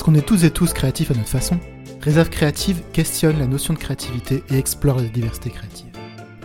[0.00, 1.60] Parce qu'on est tous et tous créatifs à notre façon,
[2.00, 5.90] Réserve Créative questionne la notion de créativité et explore la diversité créative.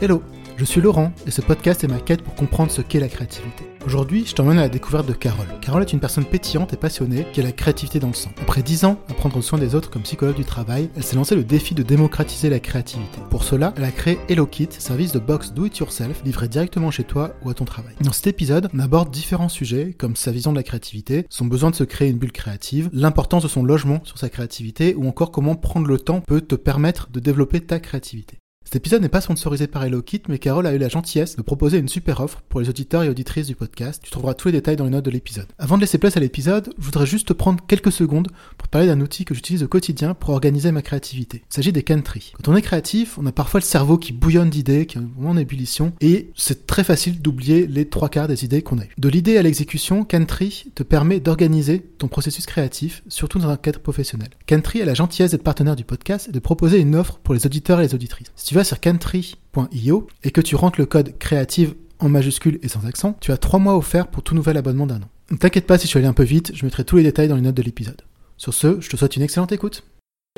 [0.01, 0.21] Hello,
[0.57, 3.65] je suis Laurent et ce podcast est ma quête pour comprendre ce qu'est la créativité.
[3.86, 5.47] Aujourd'hui, je t'emmène à la découverte de Carole.
[5.62, 8.31] Carole est une personne pétillante et passionnée qui a la créativité dans le sang.
[8.42, 11.36] Après 10 ans à prendre soin des autres comme psychologue du travail, elle s'est lancé
[11.36, 13.19] le défi de démocratiser la créativité.
[13.29, 17.03] Pour cela, elle a créé HelloKit, service de box do it yourself livré directement chez
[17.03, 17.94] toi ou à ton travail.
[18.02, 21.70] Dans cet épisode, on aborde différents sujets comme sa vision de la créativité, son besoin
[21.70, 25.31] de se créer une bulle créative, l'importance de son logement sur sa créativité ou encore
[25.31, 28.40] comment prendre le temps peut te permettre de développer ta créativité.
[28.66, 31.78] Cet épisode n'est pas sponsorisé par HelloKit, mais Carole a eu la gentillesse de proposer
[31.78, 34.02] une super offre pour les auditeurs et auditrices du podcast.
[34.04, 35.46] Tu trouveras tous les détails dans les notes de l'épisode.
[35.60, 38.88] Avant de laisser place à l'épisode, je voudrais juste te prendre quelques secondes pour parler
[38.88, 41.44] d'un outil que j'utilise au quotidien pour organiser ma créativité.
[41.52, 42.34] Il s'agit des Cantry.
[42.36, 45.38] Quand on est créatif, on a parfois le cerveau qui bouillonne d'idées, qui est en
[45.38, 48.95] ébullition, et c'est très facile d'oublier les trois quarts des idées qu'on a eues.
[48.98, 53.80] De l'idée à l'exécution, Cantry te permet d'organiser ton processus créatif, surtout dans un cadre
[53.80, 54.30] professionnel.
[54.50, 57.45] Cantry a la gentillesse d'être partenaire du podcast et de proposer une offre pour les
[57.45, 61.75] auditeurs et les auditrices tu vas sur Cantry.io et que tu rentres le code créative
[62.00, 65.02] en majuscule et sans accent, tu as 3 mois offerts pour tout nouvel abonnement d'un
[65.02, 65.09] an.
[65.30, 67.28] Ne t'inquiète pas si je suis allé un peu vite, je mettrai tous les détails
[67.28, 68.02] dans les notes de l'épisode.
[68.38, 69.83] Sur ce, je te souhaite une excellente écoute.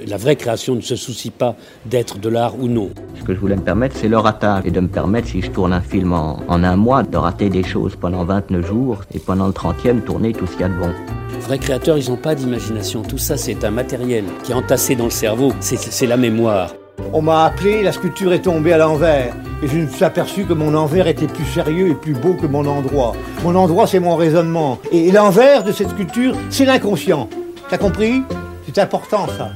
[0.04, 2.90] La vraie création ne se soucie pas d'être de l'art ou non.
[3.20, 4.66] Ce que je voulais me permettre, c'est le ratage.
[4.66, 7.52] Et de me permettre, si je tourne un film en, en, un mois, de rater
[7.52, 10.70] des choses pendant 29 jours et pendant le 30e, tourner tout ce qu'il y a
[10.70, 10.92] de bon.
[11.34, 13.04] Les vrais créateurs, ils n'ont pas d'imagination.
[13.04, 15.54] Tout ça, c'est un matériel qui est entassé dans le cerveau.
[15.60, 16.74] C'est la mémoire.
[17.14, 19.34] On m'a appelé, la sculpture est tombée à l'envers.
[19.64, 22.48] Et je me suis aperçu que mon envers était plus sérieux et plus beau que
[22.48, 23.14] mon endroit.
[23.44, 24.80] Mon endroit, c'est mon raisonnement.
[24.92, 27.30] Et l'envers de cette sculpture, c'est l'inconscient.
[27.70, 28.24] T'as compris?
[28.66, 29.52] C'est important, ça.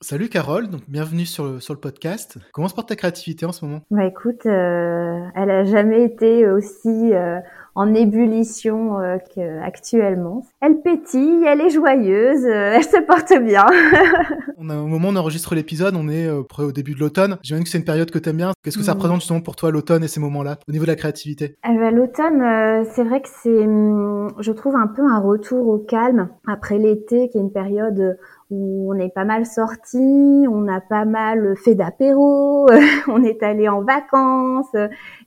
[0.00, 2.36] Salut Carole, donc bienvenue sur le, sur le podcast.
[2.52, 3.82] Comment se porte ta créativité en ce moment?
[3.90, 7.38] Bah écoute, euh, elle a jamais été aussi euh,
[7.74, 10.44] en ébullition euh, qu'actuellement.
[10.60, 13.66] Elle pétille, elle est joyeuse, euh, elle se porte bien.
[14.58, 17.00] on a, au moment où on enregistre l'épisode, on est euh, près au début de
[17.00, 17.38] l'automne.
[17.42, 18.52] J'imagine que c'est une période que tu aimes bien.
[18.62, 18.96] Qu'est-ce que ça Mm.
[18.96, 21.56] représente justement pour toi l'automne et ces moments-là au niveau de la créativité?
[21.64, 25.78] Ben, L'automne, euh, c'est vrai que c'est, hum, je trouve un peu un retour au
[25.78, 28.18] calme après l'été, qui est une période
[28.50, 32.68] où on est pas mal sorti, on a pas mal fait d'apéro,
[33.08, 34.68] on est allé en vacances,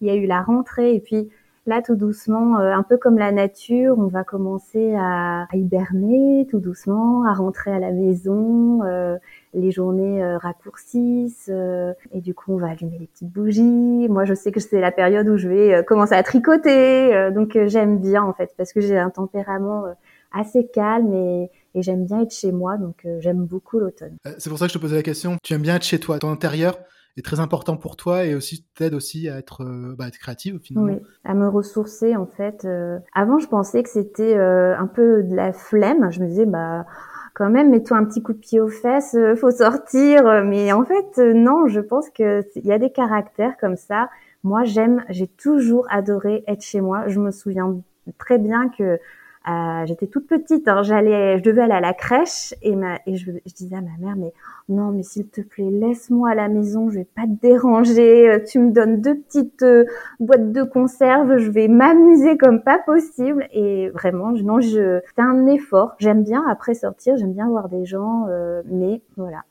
[0.01, 1.29] il y a eu la rentrée et puis
[1.65, 6.47] là tout doucement, euh, un peu comme la nature, on va commencer à, à hiberner
[6.49, 8.83] tout doucement, à rentrer à la maison.
[8.83, 9.17] euh,
[9.57, 14.07] les journées euh, raccourcissent euh, et du coup on va allumer les petites bougies.
[14.09, 17.57] Moi je sais que c'est la période où je vais euh, commencer à tricoter, donc
[17.67, 19.85] j'aime bien en fait parce que j'ai un tempérament
[20.33, 24.17] assez calme et, et j'aime bien être chez moi, donc j'aime beaucoup l'automne.
[24.37, 25.37] C'est pour ça que je te posais la question.
[25.41, 26.77] Tu aimes bien être chez toi, ton intérieur?
[27.17, 30.59] Est très important pour toi et aussi t'aide aussi à être, euh, bah, être créative
[30.61, 30.93] finalement.
[30.93, 32.65] Oui, à me ressourcer en fait.
[32.65, 36.11] Euh, avant, je pensais que c'était euh, un peu de la flemme.
[36.11, 36.85] Je me disais bah
[37.33, 40.43] quand même mets-toi un petit coup de pied aux fesses, faut sortir.
[40.45, 44.09] Mais en fait non, je pense que il y a des caractères comme ça.
[44.45, 47.07] Moi, j'aime, j'ai toujours adoré être chez moi.
[47.07, 47.81] Je me souviens
[48.19, 48.99] très bien que
[49.47, 53.75] euh, j'étais toute petite, hein, j'allais, je devais aller à la crèche et, je, disais
[53.75, 54.33] à ma mère, mais
[54.69, 58.39] non, mais s'il te plaît, laisse-moi à la maison, je vais pas te déranger, euh,
[58.43, 59.85] tu me donnes deux petites euh,
[60.19, 63.47] boîtes de conserve, je vais m'amuser comme pas possible.
[63.51, 65.95] Et vraiment, non, je, c'est un effort.
[65.99, 68.25] J'aime bien après sortir, j'aime bien voir des gens,
[68.65, 69.43] mais voilà,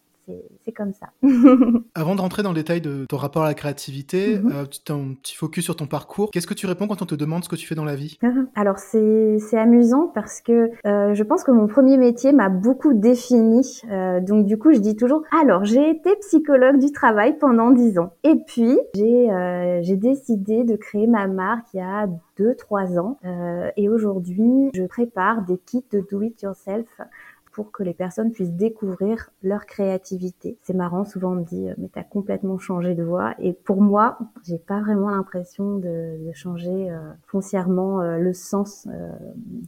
[0.65, 1.07] c'est, comme ça.
[1.95, 5.15] Avant de rentrer dans le détail de ton rapport à la créativité, euh, tu- un
[5.15, 6.31] petit focus sur ton parcours.
[6.31, 8.19] Qu'est-ce que tu réponds quand on te demande ce que tu fais dans la vie?
[8.55, 12.93] Alors c'est c'est amusant parce que euh, je pense que mon premier métier m'a beaucoup
[12.95, 13.81] défini.
[13.91, 17.99] Euh, donc du coup je dis toujours alors j'ai été psychologue du travail pendant dix
[17.99, 22.07] ans et puis j'ai euh, j'ai décidé de créer ma marque il y a
[22.39, 26.87] deux trois ans Euh, et aujourd'hui je prépare des kits de do it yourself
[27.55, 30.59] pour que les personnes puissent découvrir leur créativité.
[30.63, 33.81] C'est marrant, souvent on me dit euh, mais t'as complètement changé de voix et pour
[33.81, 39.13] moi j'ai pas vraiment l'impression de, de changer euh, foncièrement euh, le sens euh,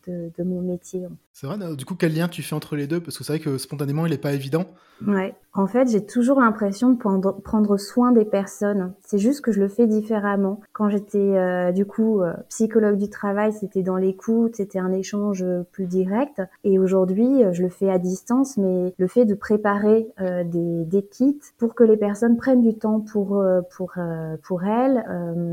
[0.07, 1.07] de, de mon métier.
[1.33, 2.99] C'est vrai, du coup, quel lien tu fais entre les deux?
[2.99, 4.65] Parce que c'est vrai que spontanément, il est pas évident.
[5.07, 5.35] Ouais.
[5.53, 8.95] En fait, j'ai toujours l'impression de prendre, prendre soin des personnes.
[9.03, 10.61] C'est juste que je le fais différemment.
[10.73, 16.41] Quand j'étais du coup psychologue du travail, c'était dans l'écoute, c'était un échange plus direct.
[16.65, 21.41] Et aujourd'hui, je le fais à distance, mais le fait de préparer euh, des, kits
[21.59, 25.05] pour que les personnes prennent du temps pour euh, pour euh, pour elles,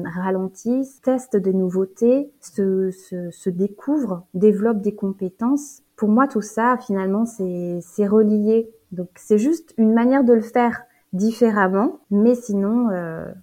[0.05, 5.81] ralentissent, testent des nouveautés, se, se, découvrent, développent des compétences.
[5.95, 10.41] Pour moi, tout ça, finalement, c'est c'est relié donc c'est juste une manière de le
[10.41, 10.83] faire
[11.13, 12.89] différemment, mais sinon,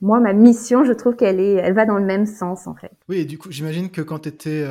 [0.00, 2.92] moi, ma mission, je trouve qu'elle est, elle va dans le même sens en fait.
[3.08, 4.64] Oui, et du coup, j'imagine que quand tu étais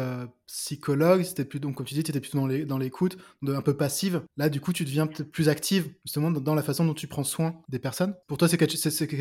[0.49, 3.17] psychologue, c'était plus donc comme tu dis, tu étais plutôt dans l'écoute,
[3.47, 4.23] un peu passive.
[4.35, 7.61] Là, du coup, tu deviens plus active justement dans, la façon dont tu prends soin
[7.69, 8.15] des personnes.
[8.27, 8.75] Pour toi, c'est quelque,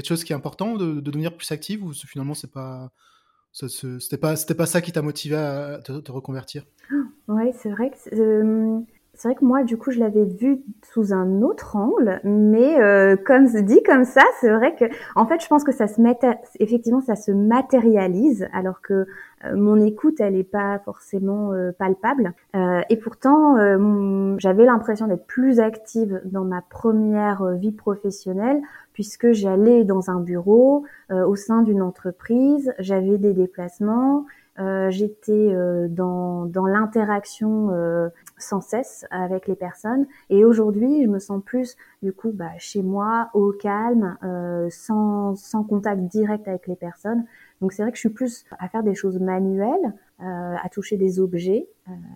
[0.06, 2.90] chose qui est important de, devenir plus active ou finalement c'est pas
[3.52, 6.64] c'était pas c'était pas ça qui t'a motivé à te, reconvertir?
[7.28, 8.81] Oui, c'est vrai que euh,
[9.19, 10.62] c'est vrai que moi, du coup, je l'avais vu
[10.93, 14.85] sous un autre angle, mais euh, comme dit comme ça, c'est vrai que,
[15.17, 16.17] en fait, je pense que ça se met,
[16.61, 19.09] effectivement, ça se matérialise, alors que
[19.44, 22.32] euh, mon écoute, elle n'est pas forcément euh, palpable.
[22.55, 23.56] et pourtant,
[24.38, 28.61] j'avais l'impression d'être plus active dans ma première vie professionnelle,
[28.93, 34.26] puisque j'allais dans un bureau, au sein d'une entreprise, j'avais des déplacements,
[34.58, 38.08] euh, j'étais euh, dans, dans l'interaction euh,
[38.38, 40.06] sans cesse avec les personnes.
[40.31, 44.16] Et aujourd'hui je me sens plus du coup bah, chez moi au calme
[44.70, 47.25] sans, sans contact direct avec les personnes.
[47.60, 51.20] Donc c'est vrai que je suis plus à faire des choses manuelles à toucher des
[51.20, 51.69] objets.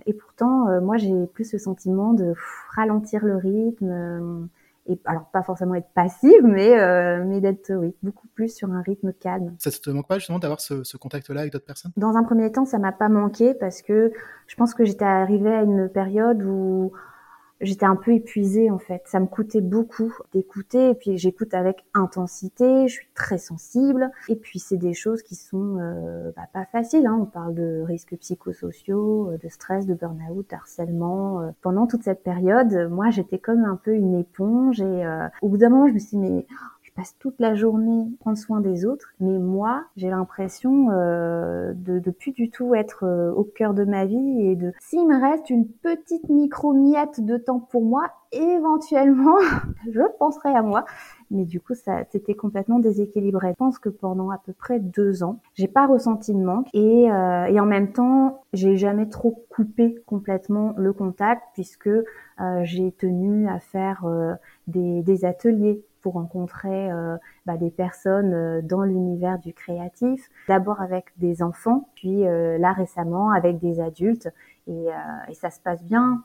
[0.06, 2.34] Et pourtant moi j'ai plus le sentiment de
[2.74, 4.48] ralentir le rythme
[4.86, 8.82] et alors pas forcément être passive, mais euh, mais d'être oui beaucoup plus sur un
[8.82, 9.54] rythme calme.
[9.58, 11.92] Ça te manque pas justement d'avoir ce, ce contact-là avec d'autres personnes?
[11.96, 14.12] Dans un premier temps, ça m'a pas manqué parce que
[14.46, 16.92] je pense que j'étais arrivée à une période où
[17.62, 19.02] j'étais un peu épuisée en fait.
[19.06, 24.36] Ça me coûtait beaucoup d'écouter et puis j'écoute avec intensité, je suis très sensible et
[24.36, 27.06] puis c'est des choses qui sont euh, bah, pas faciles.
[27.06, 27.18] Hein.
[27.20, 31.40] On parle de risques psychosociaux, euh, de stress, de burn-out, harcèlement.
[31.40, 31.50] Euh.
[31.62, 35.04] Pendant toute cette période, moi j'étais comme un peu une éponge et
[35.40, 36.46] au bout d'un moment je me suis dit mais
[37.18, 42.32] toute la journée prendre soin des autres, mais moi, j'ai l'impression euh, de, de plus
[42.32, 45.66] du tout être euh, au cœur de ma vie et de s'il me reste une
[45.66, 49.36] petite micro-miette de temps pour moi, éventuellement,
[49.90, 50.84] je penserai à moi.
[51.30, 53.50] Mais du coup, ça, c'était complètement déséquilibré.
[53.50, 57.10] Je pense que pendant à peu près deux ans, j'ai pas ressenti de manque et,
[57.10, 62.04] euh, et en même temps, j'ai jamais trop coupé complètement le contact puisque euh,
[62.64, 64.04] j'ai tenu à faire
[64.66, 67.16] des ateliers pour rencontrer euh,
[67.46, 72.72] bah, des personnes euh, dans l'univers du créatif, d'abord avec des enfants, puis euh, là
[72.72, 74.28] récemment avec des adultes,
[74.68, 74.86] et,
[75.28, 76.22] et ça se passe bien,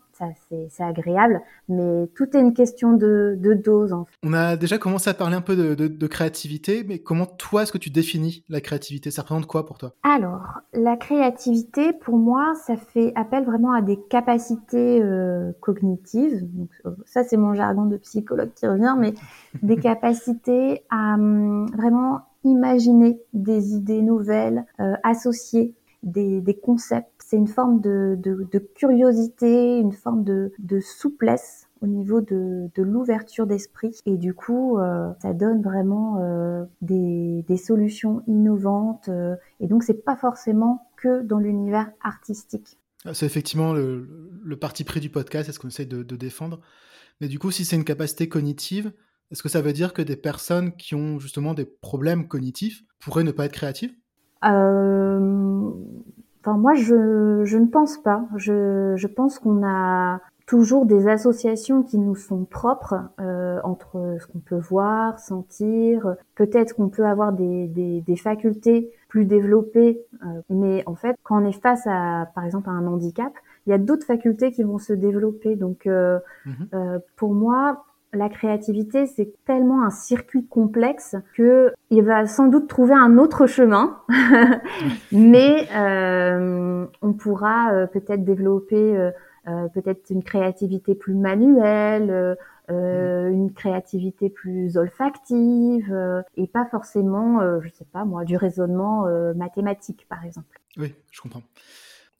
[0.49, 3.93] c'est agréable, mais tout est une question de, de, dose.
[3.93, 4.11] En fait.
[4.23, 7.63] On a déjà commencé à parler un peu de, de, de créativité, mais comment toi
[7.63, 9.11] est-ce que tu définis la créativité?
[9.11, 9.93] Ça représente quoi pour toi?
[10.03, 16.41] Alors, la créativité, pour moi, ça fait appel vraiment à des capacités euh, cognitives.
[16.53, 19.13] Donc, euh, ça, c'est mon jargon de psychologue qui revient, mais
[19.63, 25.73] des capacités à hum, vraiment imaginer des idées nouvelles, euh, associer
[26.07, 28.17] des, concepts c'est une forme de,
[28.75, 35.33] curiosité, une forme de, souplesse au niveau de, l'ouverture d'esprit et du coup euh, ça
[35.33, 41.91] donne vraiment euh, des, solutions innovantes euh, et donc c'est pas forcément que dans l'univers
[42.01, 42.77] artistique.
[43.05, 46.61] Ah, c'est effectivement le, parti pris du podcast, c'est ce qu'on essaie de, défendre.
[47.19, 48.91] Mais du coup, si c'est une capacité cognitive,
[49.31, 53.23] est-ce que ça veut dire que des personnes qui ont justement des problèmes cognitifs pourraient
[53.23, 53.93] ne pas être créatives?
[56.57, 58.25] Moi, je, je ne pense pas.
[58.35, 64.27] Je, je pense qu'on a toujours des associations qui nous sont propres euh, entre ce
[64.27, 66.15] qu'on peut voir, sentir.
[66.35, 71.41] Peut-être qu'on peut avoir des, des, des facultés plus développées, euh, mais en fait, quand
[71.41, 73.33] on est face à, par exemple, à un handicap,
[73.65, 75.55] il y a d'autres facultés qui vont se développer.
[75.57, 77.85] Donc, euh, mmh euh pour moi,
[78.17, 83.47] la créativité, c'est tellement un circuit complexe que il va sans doute trouver un autre
[83.47, 83.99] chemin,
[85.11, 88.97] mais euh, on pourra euh, peut-être développer
[89.47, 92.37] euh, peut-être une créativité plus manuelle,
[92.69, 99.05] une créativité plus olfactive, et pas forcément, je sais pas moi, du raisonnement
[99.37, 100.59] mathématique par exemple.
[100.75, 101.43] Oui, je comprends.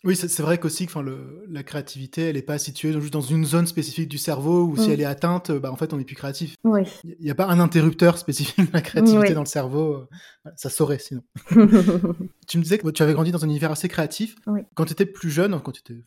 [0.07, 1.03] Oui, c'est vrai qu'aussi, enfin,
[1.49, 4.87] la créativité, elle n'est pas située juste dans une zone spécifique du cerveau où si
[4.87, 4.91] mm.
[4.93, 6.55] elle est atteinte, bah, en fait, on n'est plus créatif.
[6.63, 6.83] Oui.
[7.03, 9.95] Il n'y a pas un interrupteur spécifique de la créativité dans le cerveau.
[9.95, 11.23] Euh, ça saurait sinon.
[12.47, 14.35] tu me disais que tu avais grandi dans un univers assez créatif.
[14.47, 14.61] Oui.
[14.73, 16.01] Quand tu étais plus jeune, quand tu étais,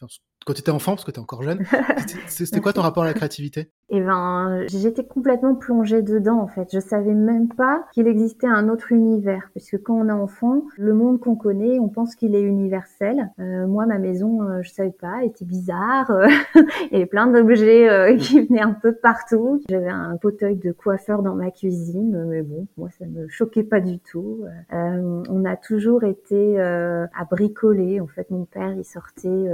[0.46, 1.62] quand étais enfant, parce que tu es encore jeune,
[2.28, 3.70] c'était quoi ton rapport à la créativité?
[3.90, 6.68] Eh ben, j'étais complètement plongée dedans en fait.
[6.72, 10.94] Je savais même pas qu'il existait un autre univers, puisque quand on est enfant, le
[10.94, 13.30] monde qu'on connaît, on pense qu'il est universel.
[13.38, 16.10] Euh, moi, ma maison, euh, je savais pas, elle était bizarre.
[16.54, 19.60] Il y avait plein d'objets euh, qui venaient un peu partout.
[19.68, 23.80] J'avais un fauteuil de coiffeur dans ma cuisine, mais bon, moi ça me choquait pas
[23.80, 24.44] du tout.
[24.70, 28.00] on a toujours été à bricoler.
[28.00, 29.48] En fait, mon père, il sortait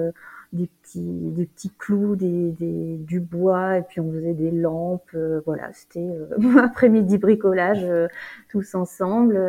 [0.53, 5.03] des petits, des petits clous, des, des, du bois, et puis on faisait des lampes.
[5.15, 8.09] Euh, voilà, c'était euh, après-midi bricolage euh,
[8.49, 9.41] tous ensemble.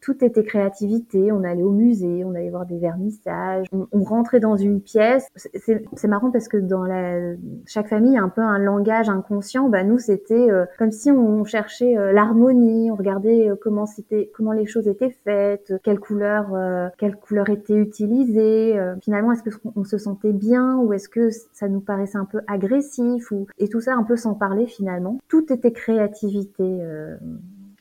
[0.00, 1.32] tout était créativité.
[1.32, 3.66] On allait au musée, on allait voir des vernissages.
[3.72, 5.28] On, on rentrait dans une pièce.
[5.34, 7.34] C'est marrant parce que dans la,
[7.66, 9.68] chaque famille a un peu un langage inconscient.
[9.68, 12.90] Bah nous, c'était comme si on cherchait l'harmonie.
[12.90, 18.78] On regardait comment c'était, comment les choses étaient faites, quelle couleur, quelle couleur était utilisée.
[19.02, 23.30] finalement, est-ce qu'on se sentait bien ou est-ce que ça nous paraissait un peu agressif
[23.30, 25.18] ou et tout ça un peu sans parler finalement.
[25.28, 27.16] Tout était créativité euh,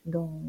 [0.06, 0.42] dans,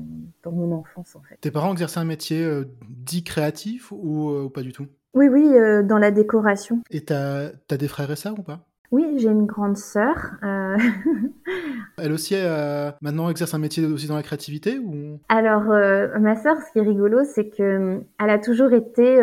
[0.43, 1.37] dans, mon enfance en fait.
[1.41, 4.87] Tes parents exerçaient un métier euh, dit créatif ou, euh, ou, pas du tout?
[5.15, 5.49] Oui, oui,
[5.85, 6.83] dans la décoration.
[6.91, 8.61] Et t'as as des frères et sœurs ou pas?
[8.91, 10.33] Oui, j'ai une grande sœur.
[11.99, 12.37] Elle aussi,
[13.01, 15.19] maintenant, exerce un métier aussi dans la créativité ou?
[15.29, 15.65] Alors,
[16.21, 19.19] ma sœur, ce qui est rigolo, c'est que elle a toujours été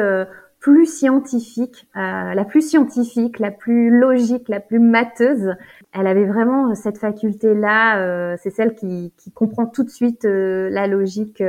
[0.66, 5.54] plus scientifique, euh, la plus scientifique, la plus logique, la plus mateuse.
[5.94, 8.00] Elle avait vraiment cette faculté-là.
[8.00, 11.44] Euh, c'est celle qui, qui, comprend tout de suite euh, la logique.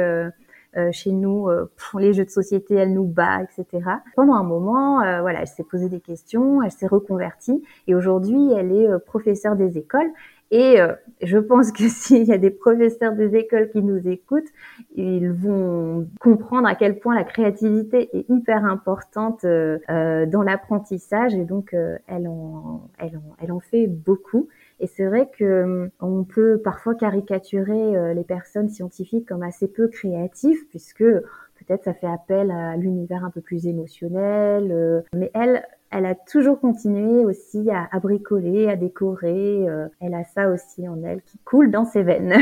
[0.93, 3.83] chez nous, pour les jeux de société, elle nous bat, etc.
[4.15, 8.71] Pendant un moment, voilà, elle s'est posé des questions, elle s'est reconvertie et aujourd'hui, elle
[8.73, 10.11] est professeure des écoles
[10.51, 14.49] et euh, je pense que s'il y a des professeurs des écoles qui nous écoutent,
[14.95, 21.35] ils vont comprendre à quel point la créativité est hyper importante euh, euh dans l'apprentissage
[21.35, 24.49] et donc euh, elle, en, elle, en, elle en fait beaucoup.
[24.79, 30.67] Et c'est vrai que on peut parfois caricaturer les personnes scientifiques comme assez peu créatives
[30.69, 35.03] puisque peut-être ça fait appel à l'univers un peu plus émotionnel.
[35.15, 39.69] mais elle, elle a toujours continué aussi à, bricoler, à décorer.
[39.69, 42.35] Euh, elle a ça aussi en elle qui coule dans ses veines.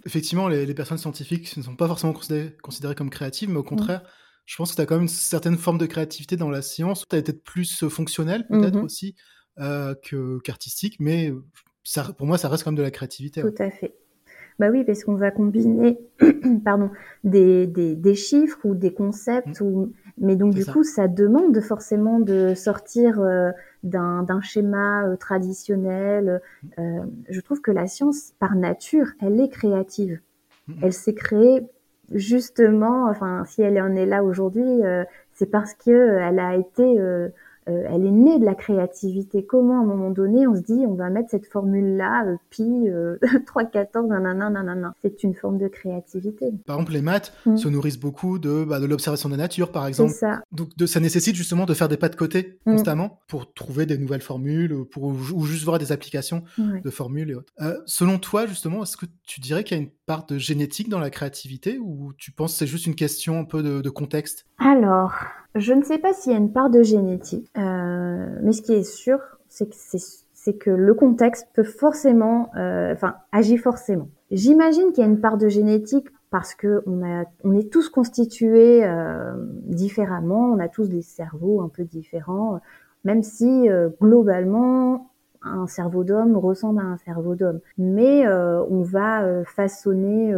[0.06, 4.02] Effectivement, les, personnes scientifiques ne sont pas forcément considérées, comme créatives, mais au contraire,
[4.44, 7.06] je pense que tu as quand même une certaine forme de créativité dans la science.
[7.08, 8.84] Tu as été plus fonctionnel, peut-être mm-hmm.
[8.84, 9.14] aussi,
[9.58, 9.94] euh,
[10.44, 11.32] qu'artistique, mais
[11.82, 13.40] ça, pour moi, ça reste quand même de la créativité.
[13.40, 13.94] Tout à fait.
[14.58, 15.98] Bah oui, parce qu'on va combiner
[16.64, 16.90] pardon,
[17.24, 19.64] des, des, chiffres ou des concepts mm.
[19.64, 23.50] ou mais donc du coup, ça demande forcément de sortir euh,
[23.82, 26.40] d'un schéma euh, traditionnel.
[26.78, 30.20] Euh, je trouve que la science, par nature, elle est créative.
[30.82, 31.66] Elle s'est créée
[32.12, 33.08] justement.
[33.08, 34.80] Enfin, si elle en est là aujourd'hui,
[35.32, 36.98] c'est parce que elle a été
[37.68, 39.44] euh, elle est née de la créativité.
[39.44, 42.88] Comment, à un moment donné, on se dit, on va mettre cette formule-là, euh, pi,
[42.88, 43.16] euh,
[43.46, 44.94] 3, 14, nanana, nanana.
[45.02, 46.52] C'est une forme de créativité.
[46.66, 47.56] Par exemple, les maths mm.
[47.56, 50.12] se nourrissent beaucoup de, bah, de l'observation de la nature, par exemple.
[50.12, 50.42] Ça.
[50.52, 52.72] Donc, de, ça nécessite justement de faire des pas de côté mm.
[52.72, 57.34] constamment pour trouver des nouvelles formules pour, ou juste voir des applications de formules et
[57.34, 57.52] autres.
[57.60, 60.88] Euh, selon toi, justement, est-ce que tu dirais qu'il y a une part de génétique
[60.88, 63.90] dans la créativité ou tu penses que c'est juste une question un peu de, de
[63.90, 64.46] contexte?
[64.58, 65.12] Alors,
[65.54, 68.72] je ne sais pas s'il y a une part de génétique, euh, mais ce qui
[68.72, 74.08] est sûr, c'est que, le contexte peut forcément, euh, enfin, agit forcément.
[74.30, 77.88] J'imagine qu'il y a une part de génétique parce que on, a, on est tous
[77.88, 79.34] constitués euh,
[79.66, 82.58] différemment, on a tous des cerveaux un peu différents,
[83.04, 87.60] même si euh, globalement un cerveau d'homme ressemble à un cerveau d'homme.
[87.78, 90.34] Mais euh, on va façonner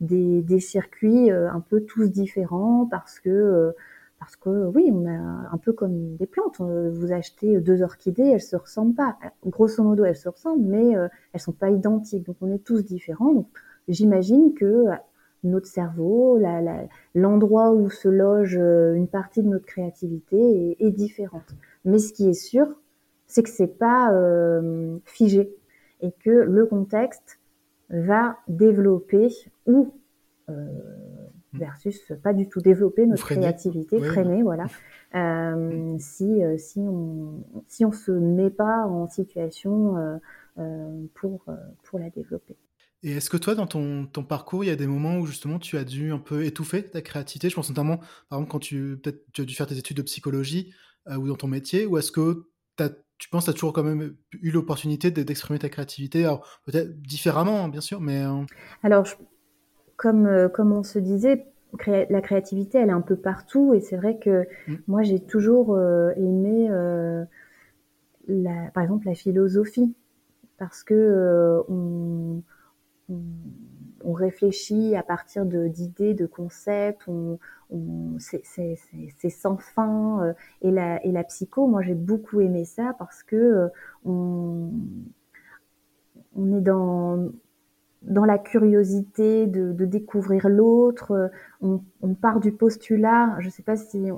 [0.00, 3.74] des, des, circuits un peu tous différents parce que
[4.24, 5.10] parce que oui, on a
[5.52, 6.58] un peu comme des plantes.
[6.62, 9.18] Euh, vous achetez deux orchidées, elles se ressemblent pas.
[9.44, 12.24] Grosso modo, elles se ressemblent, mais euh, elles sont pas identiques.
[12.24, 13.34] Donc on est tous différents.
[13.34, 13.48] Donc
[13.86, 14.94] j'imagine que euh,
[15.42, 16.40] notre cerveau,
[17.14, 21.54] l'endroit où se loge une partie de notre créativité est, différente.
[21.84, 22.66] Mais ce qui est sûr,
[23.26, 24.10] c'est que c'est pas
[25.04, 25.54] figé
[26.00, 27.40] et que le contexte
[27.90, 29.28] va développer
[29.66, 29.92] ou.
[31.54, 34.66] Versus pas du tout développer notre créativité, freiner, voilà.
[35.14, 40.18] Euh, si euh, si on si on se met pas en situation
[40.58, 41.44] euh, pour
[41.84, 42.56] pour la développer.
[43.04, 45.58] Et est-ce que toi, dans ton, ton, parcours, il y a des moments où justement
[45.58, 47.48] tu as dû un peu étouffer ta créativité?
[47.48, 48.98] Je pense notamment, par exemple, quand tu
[49.32, 50.74] tu as dû faire tes études de psychologie
[51.08, 52.48] ou dans ton métier, ou est-ce que
[53.18, 56.24] tu penses que tu as toujours quand même eu l'opportunité d'exprimer ta créativité?
[56.24, 58.24] Alors peut-être différemment, hein, bien sûr, mais...
[58.82, 59.14] Alors, je,
[59.96, 61.46] comme, euh, comme on se disait,
[61.86, 63.74] la créativité, elle est un peu partout.
[63.74, 64.74] Et c'est vrai que mm.
[64.86, 67.24] moi, j'ai toujours euh, aimé, euh,
[68.28, 69.94] la, par exemple, la philosophie.
[70.56, 72.40] Parce que on,
[73.08, 78.78] on, réfléchit à partir d'idées, de, concepts, on, on c'est
[79.30, 80.32] sans fin.
[80.62, 83.68] et, la, et la psycho, moi j'ai beaucoup aimé ça parce que
[84.04, 84.70] on,
[86.36, 87.32] on est dans,
[88.04, 91.30] dans la curiosité de, découvrir l'autre.
[91.60, 91.80] On,
[92.20, 94.08] part du postulat, je ne sais pas si,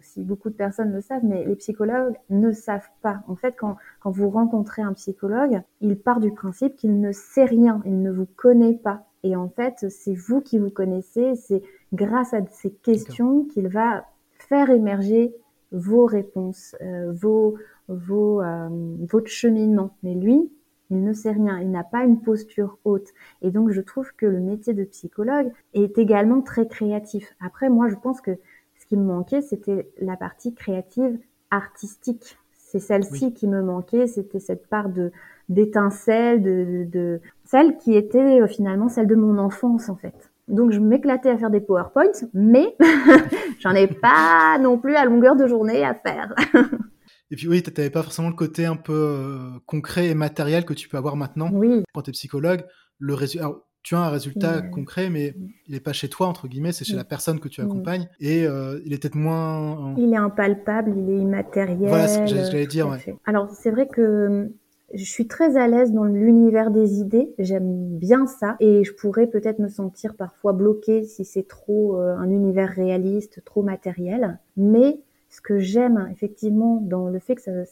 [0.00, 3.22] si beaucoup de personnes le savent, mais les psychologues ne savent pas.
[3.28, 7.44] En fait, quand, quand vous rencontrez un psychologue, il part du principe qu'il ne sait
[7.44, 9.06] rien, il ne vous connaît pas.
[9.22, 11.62] Et en fait, c'est vous qui vous connaissez, c'est
[11.92, 14.04] grâce à ces questions qu'il va
[14.38, 15.34] faire émerger
[15.72, 17.56] vos réponses, euh, vos,
[17.88, 18.68] vos, euh,
[19.08, 19.96] votre cheminement.
[20.02, 20.50] Mais lui,
[20.90, 23.08] il ne sait rien, il n'a pas une posture haute.
[23.42, 27.34] Et donc, je trouve que le métier de psychologue est également très créatif.
[27.44, 28.38] Après, moi, je pense que
[28.78, 31.18] ce qui me manquait, c'était la partie créative
[31.50, 32.38] artistique.
[32.52, 35.12] C'est celle-ci qui me manquait, c'était cette part de
[35.48, 40.30] d'étincelle, de, de, celle qui était euh, finalement celle de mon enfance en fait.
[40.48, 42.76] Donc je m'éclatais à faire des PowerPoints, mais
[43.60, 46.34] j'en ai pas non plus à longueur de journée à faire.
[47.30, 50.64] Et puis oui, tu n'avais pas forcément le côté un peu euh, concret et matériel
[50.64, 51.82] que tu peux avoir maintenant oui.
[51.92, 52.64] quand tu es psychologue.
[52.98, 53.52] Le résultat,
[53.82, 55.34] tu as un résultat concret, mais
[55.68, 58.08] il n'est pas chez toi, entre guillemets, c'est chez la personne que tu accompagnes.
[58.18, 59.94] Et euh, il est peut-être moins...
[59.96, 61.88] Il est impalpable, il est immatériel.
[61.88, 62.88] Voilà ce que j'allais dire.
[62.88, 63.16] Ouais.
[63.26, 64.50] Alors c'est vrai que
[64.92, 69.26] je suis très à l'aise dans l'univers des idées, j'aime bien ça et je pourrais
[69.26, 74.38] peut-être me sentir parfois bloquée si c'est trop euh, un univers réaliste, trop matériel.
[74.56, 77.64] Mais ce que j'aime effectivement dans le fait que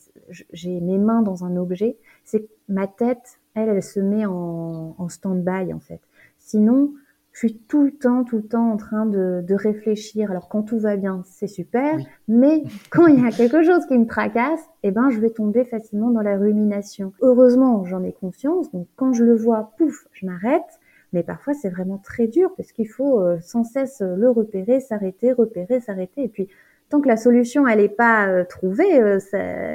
[0.53, 4.95] j'ai mes mains dans un objet, c'est que ma tête, elle, elle se met en,
[4.99, 6.01] en stand-by en fait.
[6.39, 6.93] Sinon,
[7.33, 10.31] je suis tout le temps, tout le temps en train de, de réfléchir.
[10.31, 13.99] Alors quand tout va bien, c'est super, mais quand il y a quelque chose qui
[13.99, 17.13] me tracasse, eh ben je vais tomber facilement dans la rumination.
[17.23, 20.81] Heureusement, j'en ai conscience, donc quand je le vois, pouf, je m'arrête.
[21.13, 25.31] Mais parfois, c'est vraiment très dur parce qu'il faut euh, sans cesse le repérer, s'arrêter,
[25.31, 26.25] repérer, s'arrêter.
[26.25, 26.49] Et puis,
[26.95, 29.19] tant que la solution elle est pas euh, trouvée, euh,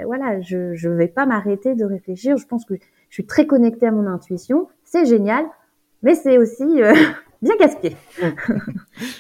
[0.05, 2.38] voilà, je je vais pas m'arrêter de réfléchir.
[2.38, 4.69] Je pense que je suis très connectée à mon intuition.
[4.85, 5.45] C'est génial,
[6.01, 6.93] mais c'est aussi euh,
[7.41, 7.97] bien casse-pied.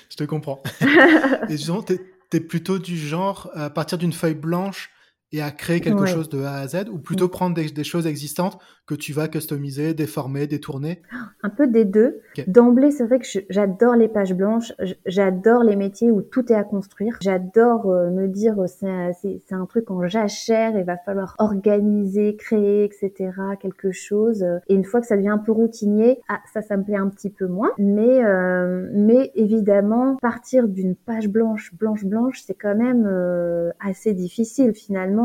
[0.09, 0.61] je te comprends.
[1.49, 1.99] Et justement, tu
[2.33, 4.91] es, plutôt du genre, à partir d'une feuille blanche
[5.31, 7.31] et à créer quelque chose de A à Z, ou plutôt mm.
[7.31, 11.01] prendre des, choses existantes que tu vas customiser, déformer, détourner?
[11.43, 12.21] Un peu des deux.
[12.47, 14.73] D'emblée, c'est vrai que j'adore les pages blanches,
[15.05, 17.17] j'adore les métiers où tout est à construire.
[17.21, 23.31] J'adore euh, me dire c'est un truc en jachère, il va falloir organiser, créer, etc.
[23.61, 24.43] quelque chose.
[24.67, 27.09] Et une fois que ça devient un peu routinier, ah, ça, ça me plaît un
[27.09, 27.71] petit peu moins.
[27.77, 34.13] Mais, euh, mais évidemment, partir d'une page blanche, blanche, blanche, c'est quand même euh, assez
[34.13, 35.18] difficile finalement.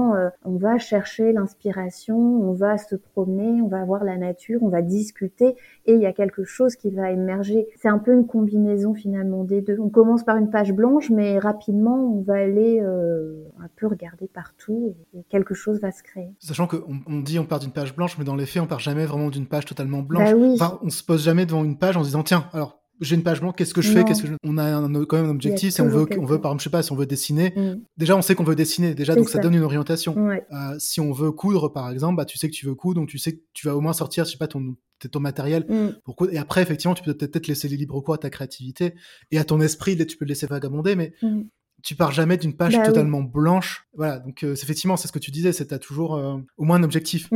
[0.44, 4.82] On va chercher l'inspiration, on va se promener on va voir la nature, on va
[4.82, 5.54] discuter
[5.86, 7.66] et il y a quelque chose qui va émerger.
[7.80, 9.78] C'est un peu une combinaison finalement des deux.
[9.80, 14.28] On commence par une page blanche, mais rapidement on va aller euh, un peu regarder
[14.28, 16.34] partout et, quelque chose va se créer.
[16.38, 18.80] Sachant qu'on on dit on part d'une page blanche, mais dans les faits on part
[18.80, 20.30] jamais vraiment d'une page totalement blanche.
[20.30, 20.52] Bah oui.
[20.54, 23.22] Enfin, on se pose jamais devant une page en se disant tiens alors j'ai une
[23.22, 24.70] page blanche, qu'est-ce que je fais qu'est-ce que On a
[25.06, 26.96] quand même un objectif, on veut, on veut, par exemple, je sais pas, si on
[26.96, 27.82] veut dessiner, mm.
[27.96, 29.38] déjà on sait qu'on veut dessiner, déjà, donc ça.
[29.38, 30.16] donne une orientation.
[30.16, 30.40] Euh,
[30.78, 33.18] si on veut coudre, par exemple, bah, tu sais que tu veux coudre, donc tu
[33.18, 34.76] sais que tu vas au moins sortir, je sais pas, ton,
[35.10, 36.00] ton matériel mm.
[36.04, 36.32] pour coudre.
[36.32, 38.94] Et après, effectivement, tu peux peut-être laisser les libre cours à ta créativité
[39.30, 41.42] et à ton esprit, tu peux le laisser vagabonder, mais mm
[41.84, 43.86] tu pars jamais d'une page bah totalement blanche.
[43.92, 46.76] Voilà, donc euh, effectivement, c'est ce que tu disais, c'est as toujours euh, au moins
[46.76, 47.28] un objectif.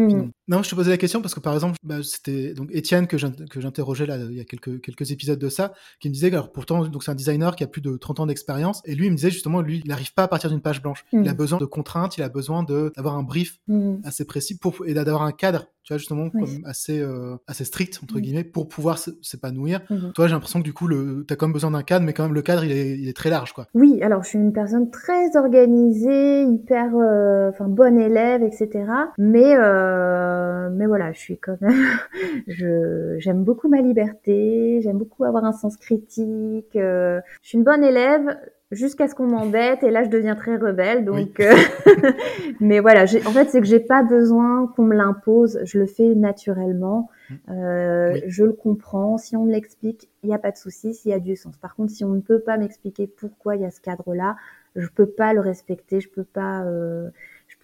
[0.49, 3.19] Non, je te posais la question parce que par exemple, bah, c'était donc Étienne que
[3.19, 6.53] j'interrogeais là il y a quelques quelques épisodes de ça, qui me disait que alors
[6.53, 9.11] pourtant donc c'est un designer qui a plus de 30 ans d'expérience et lui il
[9.11, 11.05] me disait justement lui il n'arrive pas à partir d'une page blanche.
[11.13, 11.37] Il a mmh.
[11.37, 13.97] besoin de contraintes, il a besoin d'avoir un brief mmh.
[14.05, 17.99] assez précis pour et d'avoir un cadre tu vois justement comme assez euh, assez strict
[18.03, 19.81] entre guillemets pour pouvoir s'épanouir.
[20.15, 22.25] Toi, j'ai l'impression que du coup le as quand même besoin d'un cadre mais quand
[22.25, 23.69] même le cadre il est, il est très large quoi.
[23.73, 28.85] Oui, alors je suis une personne très organisée, hyper, euh, enfin bonne élève, etc.
[29.17, 30.38] Mais euh,
[30.71, 31.73] mais voilà, je suis quand même,
[32.47, 36.77] je j'aime beaucoup ma liberté, j'aime beaucoup avoir un sens critique.
[36.77, 38.37] Euh, je suis une bonne élève
[38.71, 41.55] jusqu'à ce qu'on m'embête et là je deviens très rebelle donc euh,
[42.61, 46.15] mais voilà en fait c'est que j'ai pas besoin qu'on me l'impose je le fais
[46.15, 47.35] naturellement mmh.
[47.51, 51.11] euh, je le comprends si on me l'explique il n'y a pas de souci s'il
[51.11, 53.65] y a du sens par contre si on ne peut pas m'expliquer pourquoi il y
[53.65, 54.37] a ce cadre là
[54.77, 57.09] je peux pas le respecter je peux pas euh,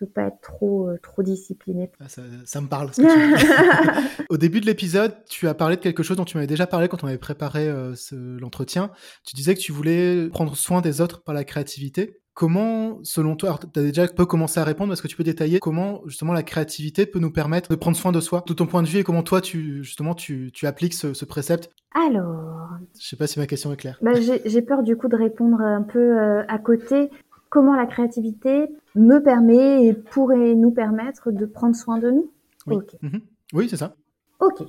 [0.07, 1.91] pas être trop euh, trop discipliné.
[2.01, 2.91] Ah, ça, me parle.
[4.31, 6.89] Au début de l'épisode, tu as parlé de quelque chose dont tu m'avais déjà parlé
[6.89, 8.91] quand on avait préparé euh, l'entretien.
[9.27, 12.21] Tu disais que tu voulais prendre soin des autres par la créativité.
[12.35, 15.23] Comment, selon toi, tu as déjà un peu commencé à répondre, est-ce que tu peux
[15.23, 18.67] détailler comment justement la créativité peut nous permettre de prendre soin de soi, de ton
[18.67, 21.71] point de vue, et comment toi, tu justement, tu, tu appliques ce, précepte?
[21.95, 24.01] Alors, je sais pas si ma question est claire.
[24.03, 27.09] Bah, j'ai peur du coup de répondre un peu euh, à côté
[27.55, 32.29] comment la créativité me permet et pourrait nous permettre de prendre soin de nous.
[32.67, 33.21] Oui, mhm.
[33.53, 33.95] oui c'est ça.
[34.41, 34.65] Ok.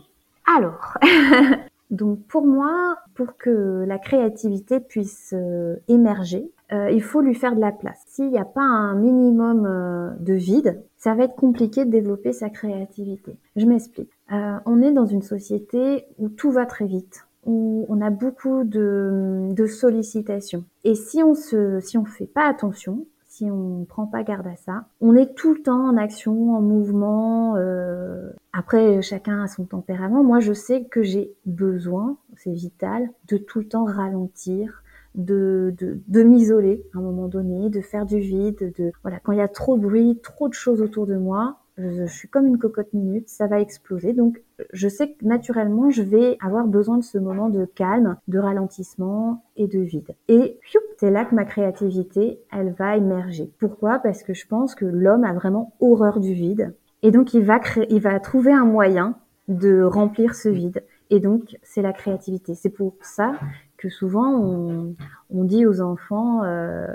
[0.45, 0.95] Alors,
[1.89, 7.55] donc pour moi, pour que la créativité puisse euh, émerger, euh, il faut lui faire
[7.55, 7.99] de la place.
[8.05, 12.33] S'il n'y a pas un minimum euh, de vide, ça va être compliqué de développer
[12.33, 13.35] sa créativité.
[13.55, 14.11] Je m'explique.
[14.29, 19.53] On est dans une société où tout va très vite, où on a beaucoup de,
[19.53, 20.63] de sollicitations.
[20.83, 23.05] Et si on se, si on fait pas attention,
[23.35, 24.85] si on ne prend pas garde à ça.
[25.01, 27.55] On est tout le temps en action, en mouvement.
[27.57, 28.29] Euh...
[28.53, 30.23] Après, chacun a son tempérament.
[30.23, 34.83] Moi, je sais que j'ai besoin, c'est vital, de tout le temps ralentir,
[35.15, 39.33] de, de, de m'isoler à un moment donné, de faire du vide, de voilà, quand
[39.33, 42.47] il y a trop de bruit, trop de choses autour de moi, je, suis comme
[42.47, 44.13] une cocotte minute, ça va exploser.
[44.13, 48.39] Donc, je sais que naturellement, je vais avoir besoin de ce moment de calme, de
[48.39, 50.15] ralentissement et de vide.
[50.27, 50.59] Et
[50.97, 53.51] c'est là que ma créativité, elle va émerger.
[53.59, 53.99] Pourquoi?
[53.99, 56.73] Parce que je pense que l'homme a vraiment horreur du vide.
[57.03, 59.15] Et donc, il va créer, il va trouver un moyen
[59.47, 60.83] de remplir ce vide.
[61.09, 62.55] Et donc, c'est la créativité.
[62.55, 63.33] C'est pour ça
[63.77, 64.95] que souvent on,
[65.29, 66.87] on dit aux enfants euh,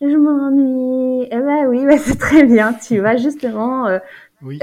[0.00, 3.98] je m'ennuie eh ben oui bah, c'est très bien tu vas justement euh,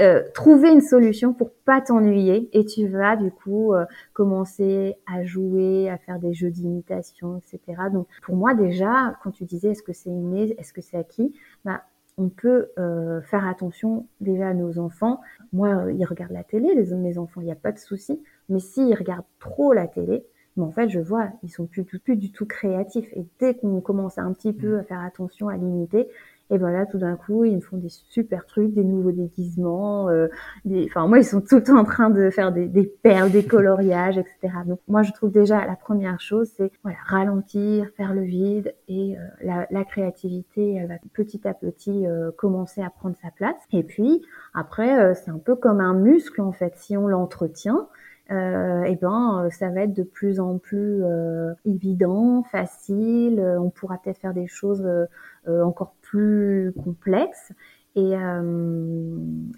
[0.00, 5.24] euh, trouver une solution pour pas t'ennuyer et tu vas du coup euh, commencer à
[5.24, 7.82] jouer, à faire des jeux d'imitation, etc.
[7.92, 11.34] Donc pour moi déjà, quand tu disais est-ce que c'est inné, est-ce que c'est acquis,
[11.64, 11.82] bah
[12.18, 15.20] on peut euh, faire attention déjà à nos enfants.
[15.52, 18.22] Moi, ils regardent la télé, les mes enfants, il n'y a pas de souci.
[18.48, 20.24] Mais s'ils regardent trop la télé,
[20.56, 23.08] mais en fait, je vois, ils sont plus, plus, plus du tout créatifs.
[23.14, 26.08] Et dès qu'on commence un petit peu à faire attention, à limiter,
[26.50, 30.08] et voilà, tout d'un coup, ils me font des super trucs, des nouveaux déguisements.
[30.08, 30.28] Euh,
[30.64, 30.86] des...
[30.88, 34.54] Enfin, moi, ils sont tout en train de faire des, des perles, des coloriages, etc.
[34.64, 39.16] Donc, moi, je trouve déjà la première chose, c'est voilà, ralentir, faire le vide, et
[39.16, 43.56] euh, la, la, créativité, elle va petit à petit euh, commencer à prendre sa place.
[43.72, 44.22] Et puis,
[44.54, 46.74] après, euh, c'est un peu comme un muscle en fait.
[46.76, 47.88] Si on l'entretient,
[48.30, 53.40] euh, et ben ça va être de plus en plus euh, évident, facile.
[53.40, 57.52] On pourra peut-être faire des choses euh, encore plus complexes
[57.96, 58.42] et, euh,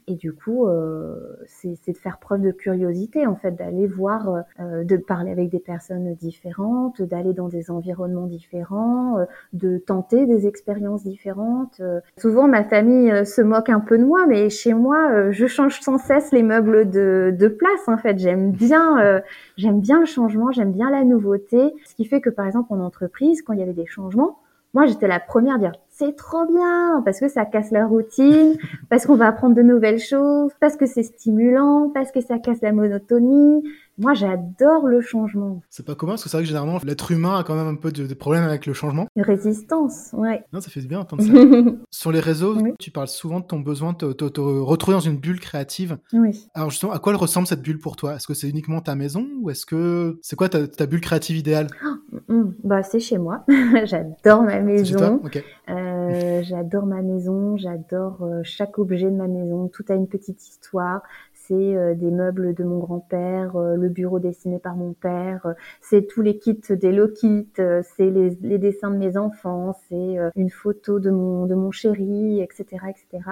[0.08, 4.96] du coup, euh, c'est de faire preuve de curiosité, en fait, d'aller voir, euh, de
[4.96, 9.24] parler avec des personnes différentes, d'aller dans des environnements différents, euh,
[9.54, 11.82] de tenter des expériences différentes.
[12.16, 15.98] Souvent, ma famille se moque un peu de moi, mais chez moi, je change sans
[15.98, 17.88] cesse les meubles de, de place.
[17.88, 19.20] En fait, j'aime bien,
[19.56, 21.74] j'aime bien le changement, j'aime bien la nouveauté.
[21.86, 24.38] Ce qui fait que, par exemple, en entreprise, quand il y avait des changements,
[24.78, 28.56] moi, j'étais la première à dire c'est trop bien parce que ça casse la routine,
[28.88, 32.62] parce qu'on va apprendre de nouvelles choses, parce que c'est stimulant, parce que ça casse
[32.62, 33.64] la monotonie.
[34.00, 35.60] Moi, j'adore le changement.
[35.70, 37.74] C'est pas commun parce que c'est vrai que généralement l'être humain a quand même un
[37.74, 39.08] peu de, problèmes avec le changement.
[39.16, 40.44] Une résistance, ouais.
[40.52, 41.32] Non, ça fait bien entendre ça.
[41.90, 45.40] Sur les réseaux, tu parles souvent de ton besoin de te, retrouver dans une bulle
[45.40, 45.98] créative.
[46.12, 46.46] Oui.
[46.54, 48.14] Alors justement, à quoi elle ressemble cette bulle pour toi?
[48.14, 49.26] Est-ce que c'est uniquement ta maison?
[49.40, 51.66] Ou est-ce que c'est quoi ta, bulle créative idéale?
[51.84, 51.96] Oh,
[52.28, 53.44] mm, Bah, c'est chez moi.
[53.84, 55.20] j'adore ma maison.
[55.24, 55.44] Okay.
[55.70, 59.68] Euh, j'adore ma maison, j'adore euh, chaque objet de ma maison.
[59.68, 61.02] Tout a une petite histoire.
[61.34, 66.20] C'est euh, des meubles de mon grand-père, le bureau dessiné par mon père, c'est tous
[66.20, 71.10] les kits des Kit, c'est les, les, dessins de mes enfants, c'est une photo de
[71.10, 73.24] mon de mon chéri, etc., etc.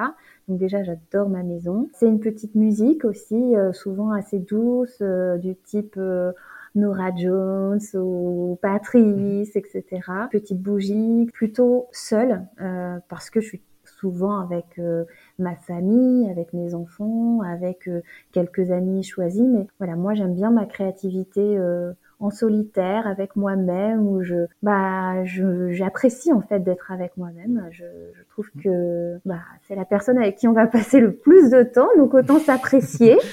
[0.49, 1.91] Donc déjà, j'adore ma maison.
[1.93, 5.03] C'est une petite musique aussi, souvent assez douce,
[5.43, 6.01] du type
[6.77, 9.85] Nora Jones ou Patrice, etc.
[10.31, 15.05] Petite bougie, plutôt seule euh, parce que je suis souvent avec euh,
[15.39, 19.43] ma famille, avec mes enfants, avec euh, quelques amis choisis.
[19.43, 21.59] Mais voilà, moi j'aime bien ma créativité
[22.19, 27.69] en solitaire avec moi-même où je bah je j'apprécie en fait d'être avec moi-même.
[27.71, 31.51] Je, je, trouve que bah c'est la personne avec qui on va passer le plus
[31.51, 33.17] de temps donc autant s'apprécier.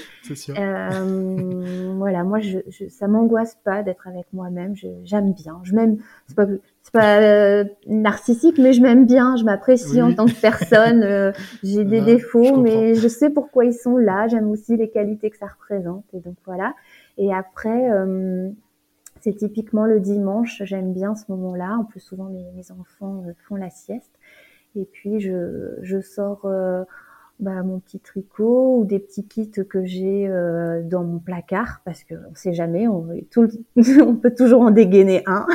[0.58, 4.74] Euh, voilà moi je, je ça m'angoisse pas d'être avec moi-même.
[5.04, 5.60] J'aime bien.
[5.63, 6.46] Je m'aime c'est pas
[6.82, 9.36] c'est pas euh, narcissique mais je m'aime bien.
[9.36, 11.04] Je m'apprécie en tant que personne.
[11.04, 14.30] Euh, j'ai des défauts mais je sais pourquoi ils sont là.
[14.30, 16.06] J'aime aussi les qualités que ça représente.
[16.13, 16.74] Et donc voilà.
[17.17, 18.50] Et après euh,
[19.23, 21.77] c'est typiquement le dimanche, j'aime bien ce moment-là.
[21.79, 24.12] En plus, souvent mes, enfants euh, font la sieste.
[24.75, 26.83] Et puis je, je sors euh,
[27.39, 32.03] bah, mon petit tricot ou des petits kits que j'ai euh, dans mon placard parce
[32.03, 33.07] que on sait jamais, on,
[33.77, 35.45] on peut toujours en dégainer un.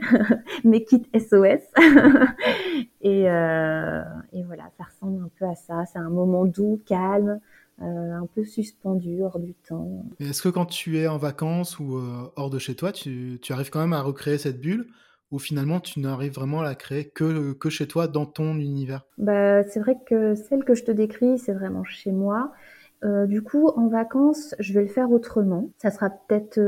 [0.64, 1.62] mes kits SOS.
[3.00, 5.84] et, euh, et voilà, ça ressemble un peu à ça.
[5.92, 7.40] C'est un moment doux, calme.
[7.82, 10.04] Euh, un peu suspendu hors du temps.
[10.20, 13.70] Est-ce que quand tu es en vacances ou euh, hors de chez toi, tu, arrives
[13.70, 14.86] quand même à recréer cette bulle
[15.32, 19.04] ou finalement tu n'arrives vraiment à la créer que, que chez toi, dans ton univers?
[19.18, 22.52] Bah, C'est vrai que celle que je te décris, c'est vraiment chez moi.
[23.02, 25.70] Euh, du coup, en vacances, je vais le faire autrement.
[25.78, 26.60] Ça sera peut-être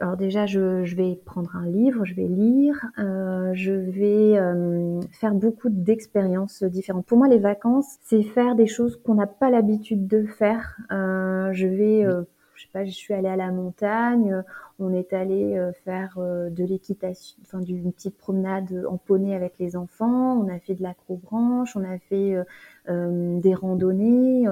[0.00, 5.00] alors déjà, je, je, vais prendre un livre, je vais lire, euh, je vais euh,
[5.10, 7.06] faire beaucoup d'expériences différentes.
[7.06, 10.76] Pour moi, les vacances, c'est faire des choses qu'on n'a pas l'habitude de faire.
[10.92, 12.22] Euh, je vais, euh,
[12.54, 14.42] je sais pas, je suis allée à la montagne,
[14.78, 19.74] on est allé euh, faire de l'équitation, enfin d'une petite promenade en poney avec les
[19.74, 22.36] enfants, on a fait de l'acrobranche, on a fait
[22.88, 24.46] des randonnées,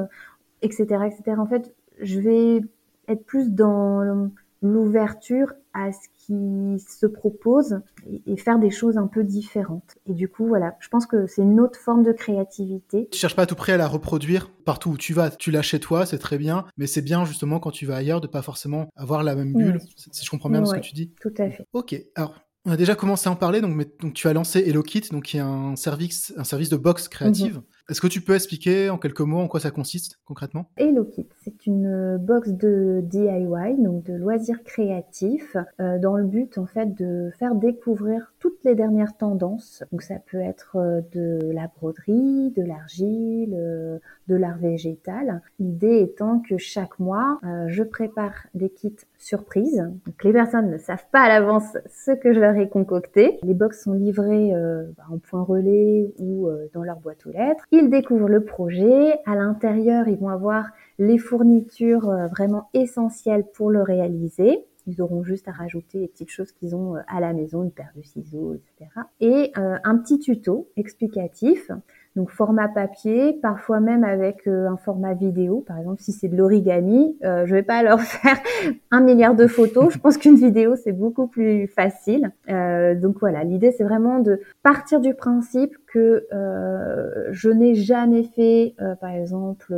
[0.62, 1.37] etc., etc.
[1.38, 2.62] En fait, je vais
[3.07, 4.31] être plus dans
[4.62, 7.81] l'ouverture à ce qui se propose
[8.27, 9.96] et, faire des choses un peu différentes.
[10.07, 13.09] Et du coup, voilà, je pense que c'est une autre forme de créativité.
[13.11, 15.31] Tu cherches pas à tout près à la reproduire partout où tu vas.
[15.31, 18.20] Tu l'as chez toi, c'est très bien, mais c'est bien justement quand tu vas ailleurs
[18.20, 21.12] de pas forcément avoir la même bulle, si je comprends bien ce que tu dis.
[21.20, 21.66] Tout à fait.
[21.73, 22.35] Ok, alors
[22.66, 25.25] on a déjà commencé à en parler, donc, mais, donc tu as lancé HelloKit, donc
[25.25, 27.57] qui est un service, un service de box créative.
[27.57, 27.62] Mhm.
[27.90, 30.70] Est-ce que tu peux expliquer en quelques mots en quoi ça consiste concrètement?
[30.76, 36.66] HelloKit, c'est une box de DIY, donc de loisirs créatifs, euh, dans le but en
[36.66, 39.85] fait de faire découvrir toutes les dernières tendances.
[39.92, 45.42] Donc ça peut être euh, de la broderie, de l'argile, euh, de l'art végétal.
[45.59, 49.88] L'idée étant que chaque mois, je prépare des kits surprises.
[50.07, 53.38] Donc les personnes ne savent pas à l'avance ce que je leur ai concocté.
[53.42, 54.53] Les box sont livrées
[54.96, 57.64] bah, en point relais ou dans leur boîte aux lettres.
[57.72, 59.14] Ils découvrent le projet.
[59.26, 64.64] À l'intérieur, ils vont avoir les fournitures euh, vraiment essentielles pour le réaliser.
[64.90, 67.70] Ils auront juste à rajouter les petites choses qu'ils ont euh, à la maison, une
[67.70, 68.90] paire de ciseaux, etc.
[69.20, 71.70] Et euh, un petit tuto explicatif
[72.16, 75.64] donc format papier, parfois même avec euh, un format vidéo.
[75.66, 78.37] Par exemple, si c'est de l'origami, euh, je vais pas leur faire
[78.90, 79.94] un milliard de photos.
[79.94, 82.33] Je pense qu'une vidéo c'est beaucoup plus facile.
[82.48, 86.26] Euh, donc voilà, l'idée c'est vraiment de partir du principe que
[87.31, 89.74] je n'ai jamais fait, par exemple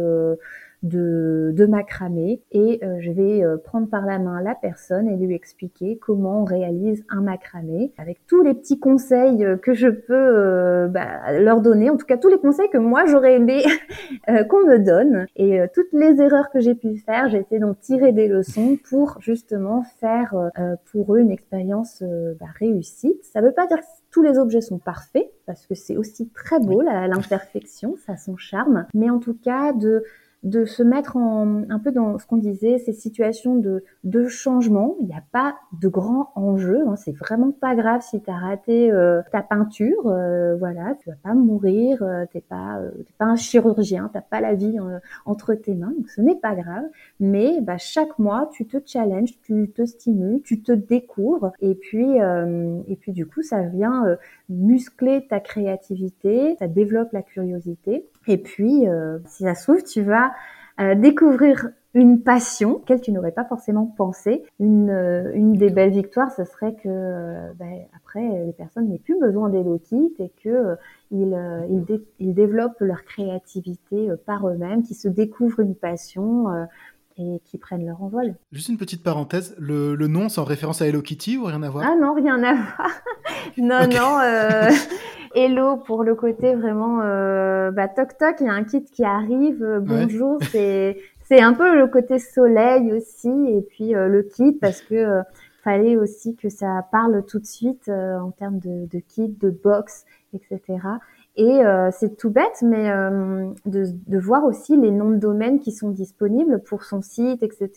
[0.83, 5.17] de, de macramé et euh, je vais euh, prendre par la main la personne et
[5.17, 9.89] lui expliquer comment on réalise un macramé avec tous les petits conseils euh, que je
[9.89, 13.63] peux bah, leur donner, en tout cas tous les conseils que moi j'aurais aimé
[14.49, 15.27] qu'on me donne.
[15.37, 19.83] Et toutes les erreurs que j'ai pu faire, j'essaie d'en tirer des leçons pour justement
[20.01, 20.35] faire
[20.91, 22.03] pour eux une expérience
[22.41, 23.23] bah, réussite.
[23.25, 26.61] Ça veut pas dire que tous les objets sont parfaits parce que c'est aussi très
[26.61, 30.05] beau l'imperfection, ça a son charme, mais en tout cas de
[30.43, 34.97] de se mettre en, un peu dans ce qu'on disait, ces situations de, de changement.
[35.01, 36.81] Il n'y a pas de grand enjeu.
[36.87, 36.97] Hein.
[36.97, 40.07] C'est vraiment pas grave si tu as raté euh, ta peinture.
[40.07, 42.03] Euh, voilà, tu vas pas mourir.
[42.03, 44.11] Euh, t'es pas, euh, pas un chirurgien.
[44.13, 44.77] T'as pas la vie
[45.27, 45.93] entre tes mains.
[45.97, 46.85] Donc ce n'est pas grave.
[47.21, 51.53] Mais bah, chaque mois, tu te challenges, tu te stimules, tu te découvres.
[51.61, 54.17] Et puis, et puis du coup, ça vient
[54.49, 58.07] muscler ta créativité, ça développe la curiosité.
[58.29, 60.32] Et puis, euh, si ça se tu vas
[60.81, 64.45] euh, découvrir une passion qu'elle tu n'aurais pas forcément pensé.
[64.59, 69.19] Une, euh, une des belles victoires, ce serait que ben, après les personnes n'aient plus
[69.21, 70.77] besoin d'Elokit et que
[71.11, 71.37] ils,
[71.69, 76.47] ils, ils, développent leur créativité par eux-mêmes, qu'ils se découvrent une passion
[77.19, 78.35] et qui prennent leur envol.
[78.53, 81.63] Juste une petite parenthèse, le, le nom c'est en référence à Hello Kitty ou rien
[81.63, 81.85] à voir?
[81.87, 82.91] Ah non, rien à voir.
[83.59, 84.71] non, non.
[85.35, 88.85] Euh, Hello pour le côté vraiment euh, bah, toc toc, il y a un kit
[88.85, 94.09] qui arrive, euh, bonjour, c'est c'est un peu le côté soleil aussi et puis euh,
[94.09, 95.23] le kit parce que euh,
[95.63, 100.05] fallait aussi que ça parle tout de suite en termes de, de kit, de box,
[100.35, 100.81] etc.
[101.37, 105.61] Et euh, c'est tout bête, mais euh, de, de, voir aussi les noms de domaines
[105.61, 107.71] qui sont disponibles pour son site, etc.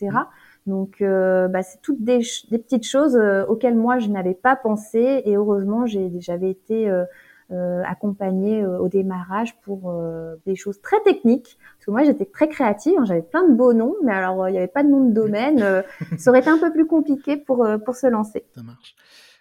[0.66, 3.16] Donc, euh, bah, c'est toutes des, des, petites choses
[3.48, 6.90] auxquelles moi je n'avais pas pensé, et heureusement j'avais été
[7.50, 9.94] accompagnée au démarrage pour
[10.46, 11.58] des choses très techniques.
[11.76, 14.52] Parce que moi j'étais très créative, hein, j'avais plein de beaux noms, mais alors il
[14.52, 15.84] n'y avait pas de nom de domaine.
[16.18, 18.44] ça aurait été un peu plus compliqué pour pour se lancer.
[18.54, 18.96] Ça marche.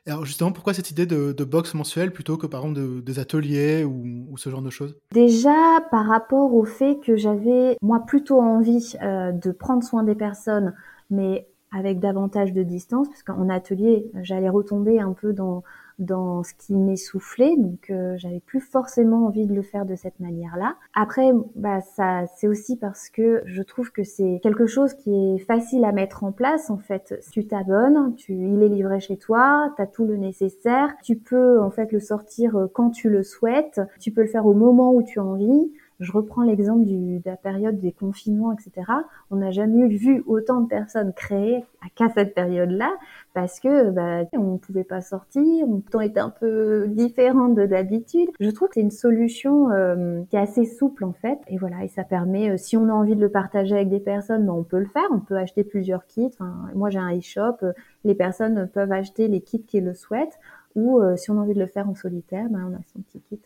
[0.07, 3.17] Alors justement, pourquoi cette idée de, de box mensuelle plutôt que par exemple de, des
[3.17, 4.95] ateliers ou, ou, ce genre de choses?
[5.11, 10.13] Déjà par rapport au fait que j'avais moi plutôt envie euh, de prendre soin des
[10.13, 10.75] personnes,
[11.09, 15.63] mais avec davantage de distance, parce qu'en atelier, j'allais retomber un peu dans
[15.99, 20.19] dans ce qui m'essoufflait, donc euh, j'avais plus forcément envie de le faire de cette
[20.19, 20.75] manière-là.
[20.93, 25.39] Après, bah ça, c'est aussi parce que je trouve que c'est quelque chose qui est
[25.39, 26.69] facile à mettre en place.
[26.69, 30.93] En fait, tu t'abonnes, tu, il est livré chez toi, tu as tout le nécessaire,
[31.03, 34.45] tu peux en fait le sortir euh, quand tu le souhaites, tu peux le faire
[34.45, 35.71] au moment où tu as envie.
[35.99, 38.91] Je reprends l'exemple de la période des confinements, etc.
[39.31, 41.63] On n'a jamais vu autant de personnes créer
[41.95, 42.91] qu'à cette période-là,
[43.34, 47.65] parce que bah, on ne pouvait pas sortir, on temps était un peu différent de
[47.65, 48.29] d'habitude.
[48.39, 51.84] Je trouve que c'est une solution euh, qui est assez souple en fait, et voilà,
[51.84, 54.53] et ça permet, euh, si on a envie de le partager avec des personnes, ben,
[54.53, 56.29] on peut le faire, on peut acheter plusieurs kits.
[56.34, 60.39] Enfin, moi j'ai un e-shop, euh, les personnes peuvent acheter les kits qu'ils le souhaitent,
[60.75, 63.21] ou si on a envie de le faire en solitaire, ben, on a son petit
[63.21, 63.39] kit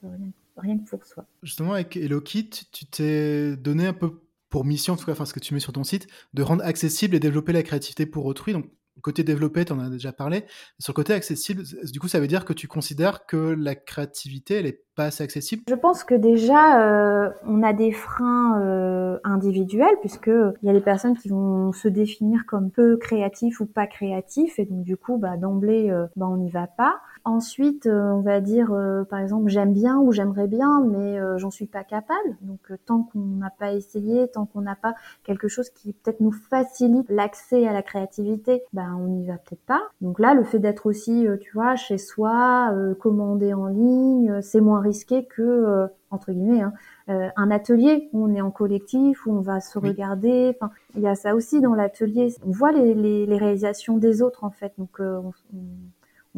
[0.59, 1.25] rien, que pour soi.
[1.43, 5.33] Justement, avec HelloKit, tu t'es donné un peu pour mission, en tout cas, enfin, ce
[5.33, 8.53] que tu mets sur ton site, de rendre accessible et développer la créativité pour autrui.
[8.53, 8.65] Donc,
[9.01, 10.45] côté développé, tu en as déjà parlé.
[10.79, 14.55] Sur le côté accessible, du coup, ça veut dire que tu considères que la créativité,
[14.55, 15.63] elle est pas assez accessible?
[15.69, 20.73] Je pense que déjà, euh, on a des freins euh, individuels, puisque il y a
[20.73, 24.97] des personnes qui vont se définir comme peu créatifs ou pas créatifs, et donc du
[24.97, 26.99] coup, bah, d'emblée, euh, bah, on n'y va pas.
[27.25, 31.38] Ensuite, euh, on va dire, euh, par exemple, j'aime bien ou j'aimerais bien, mais euh,
[31.38, 32.38] j'en suis pas capable.
[32.41, 36.32] Donc, tant qu'on n'a pas essayé, tant qu'on n'a pas quelque chose qui peut-être nous
[36.32, 39.82] facilite l'accès à la créativité, ben on n'y va peut-être pas.
[40.01, 44.82] Donc là, le fait d'être aussi, tu vois, chez soi, commander en ligne, c'est moins
[44.82, 46.73] risqué que entre guillemets, hein,
[47.08, 50.55] un atelier où on est en collectif, où on va se regarder.
[50.55, 52.34] Enfin, il y a ça aussi dans l'atelier.
[52.45, 54.73] On voit les, les, les, réalisations des autres en fait.
[54.77, 55.60] Donc, on, on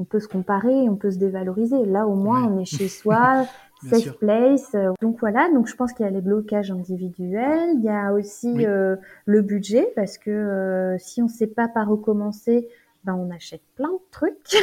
[0.06, 1.86] peut se comparer, on peut se dévaloriser.
[1.86, 3.45] Là, au moins, on est chez soi,
[3.89, 4.75] safe place.
[5.01, 7.75] Donc voilà, donc je pense qu'il y a les blocages individuels.
[7.75, 11.67] Il y a aussi euh, le budget, parce que euh, si on ne sait pas
[11.67, 12.67] par où commencer,
[13.04, 14.56] ben, on achète plein de trucs,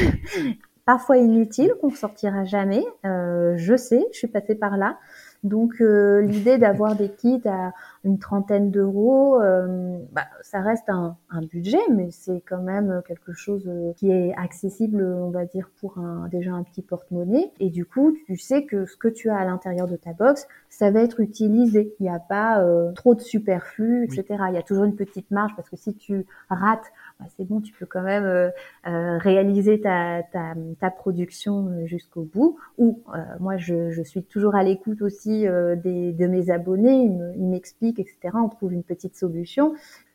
[0.86, 2.84] parfois inutiles, qu'on ne sortira jamais.
[3.04, 4.98] Euh, je sais, je suis passée par là.
[5.44, 7.72] Donc euh, l'idée d'avoir des kits à
[8.04, 13.32] une trentaine d'euros, euh, bah, ça reste un, un budget, mais c'est quand même quelque
[13.32, 17.52] chose euh, qui est accessible, on va dire, pour un, déjà un petit porte-monnaie.
[17.61, 20.46] Et du coup, tu sais que ce que tu as à l'intérieur de ta box,
[20.68, 21.94] ça va être utilisé.
[22.00, 24.44] Il n'y a pas trop de superflu, etc.
[24.48, 27.61] Il y a toujours une petite marge parce que si tu rates bah, c'est bon,
[27.61, 28.50] tu peux quand même euh,
[28.87, 32.58] euh, réaliser ta, ta, ta production euh, jusqu'au bout.
[32.78, 33.02] Ou
[33.40, 35.46] moi, je, je, suis toujours à l'écoute aussi
[35.82, 38.16] des, de mes abonnés, ils m'expliquent, etc.
[38.35, 39.74] On trouve une petite solution.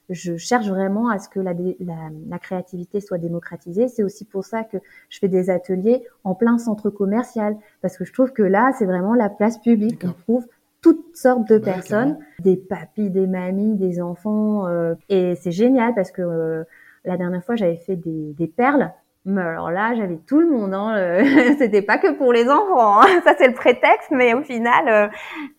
[0.10, 3.88] Je cherche vraiment à ce que la, la, la créativité soit démocratisée.
[3.88, 4.78] C'est aussi pour ça que
[5.10, 8.86] je fais des ateliers en plein centre commercial, parce que je trouve que là, c'est
[8.86, 10.04] vraiment la place publique.
[10.04, 10.46] On trouve
[10.82, 16.12] toutes sortes de personnes, des papis, des mamies, des enfants, euh, et c'est génial parce
[16.12, 16.66] que
[17.06, 18.92] la dernière fois, j'avais fait des, des perles.
[19.26, 20.74] Mais alors là, j'avais tout le monde.
[20.74, 21.24] Hein.
[21.58, 23.02] C'était pas que pour les enfants.
[23.02, 23.22] Hein.
[23.24, 24.10] Ça, c'est le prétexte.
[24.12, 25.08] Mais au final, euh,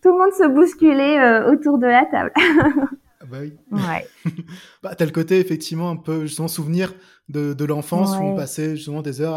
[0.03, 2.33] tout le monde se bousculait euh, autour de la table.
[2.37, 3.55] Ah bah oui.
[3.73, 4.07] Ouais.
[4.83, 6.93] bah, t'as le côté, effectivement, un peu, justement, souvenir
[7.31, 9.37] de, de l'enfance où on passait justement des heures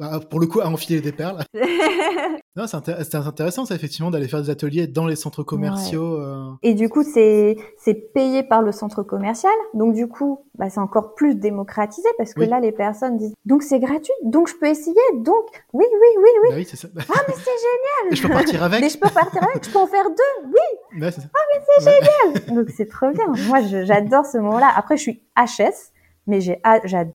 [0.00, 1.44] à, pour le coup à enfiler des perles.
[2.56, 6.18] non, c'est intéressant ça effectivement d'aller faire des ateliers dans les centres commerciaux.
[6.20, 6.52] Euh...
[6.62, 10.80] Et du coup c'est c'est payé par le centre commercial, donc du coup bah, c'est
[10.80, 14.68] encore plus démocratisé parce que là les personnes disent donc c'est gratuit, donc je peux
[14.68, 16.48] essayer, donc oui oui oui oui.
[16.48, 16.88] Bah oui c'est ça.
[16.96, 18.12] Ah mais c'est génial.
[18.12, 18.80] Et je peux partir avec.
[18.80, 21.00] mais je peux partir avec, je peux en faire deux, oui.
[21.00, 21.08] Bah.
[21.12, 22.54] Ah mais c'est génial.
[22.56, 23.26] donc c'est trop bien.
[23.48, 24.72] Moi j'adore ce moment-là.
[24.74, 25.92] Après je suis HS
[26.26, 26.60] mais j'ai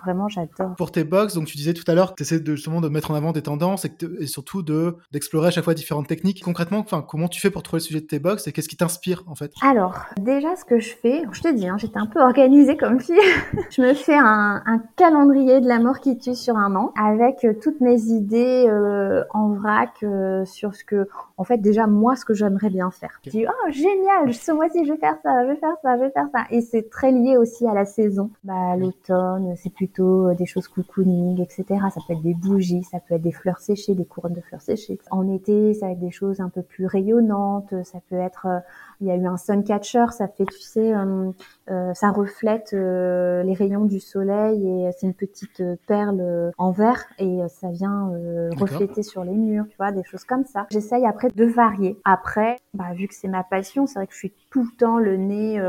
[0.04, 0.76] vraiment j'adore.
[0.78, 2.90] Pour tes box, donc tu disais tout à l'heure que tu essaies de, justement de
[2.90, 6.44] mettre en avant des tendances et, et surtout de d'explorer à chaque fois différentes techniques.
[6.44, 8.78] Concrètement, enfin comment tu fais pour trouver le sujet de tes box et qu'est-ce qui
[8.78, 9.52] t'inspire en fait?
[9.62, 13.00] Alors déjà ce que je fais, je te dis, hein, j'étais un peu organisée comme
[13.00, 13.16] fille.
[13.70, 17.44] je me fais un, un, calendrier de la mort qui tue sur un an avec
[17.44, 22.16] euh, toutes mes idées euh, en vrac euh, sur ce que, en fait déjà moi
[22.16, 23.20] ce que j'aimerais bien faire.
[23.26, 26.04] Je dis oh génial, ce mois-ci je vais faire ça, je vais faire ça, je
[26.04, 28.30] vais faire ça et c'est très lié aussi à la saison.
[28.44, 31.66] Bah c'est plutôt euh, des choses cocooning, etc.
[31.94, 34.62] Ça peut être des bougies, ça peut être des fleurs séchées, des couronnes de fleurs
[34.62, 35.00] séchées.
[35.10, 38.60] En été, ça va être des choses un peu plus rayonnantes, ça peut être euh,
[39.02, 41.32] il y a eu un sun catcher, ça fait, tu sais, euh,
[41.72, 47.04] euh, ça reflète euh, les rayons du soleil et c'est une petite perle en verre
[47.18, 48.12] et ça vient
[48.56, 50.68] refléter sur les murs, tu vois, des choses comme ça.
[50.72, 52.00] J'essaye après de varier.
[52.06, 55.00] Après, bah, vu que c'est ma passion, c'est vrai que je suis tout le temps
[55.00, 55.62] le nez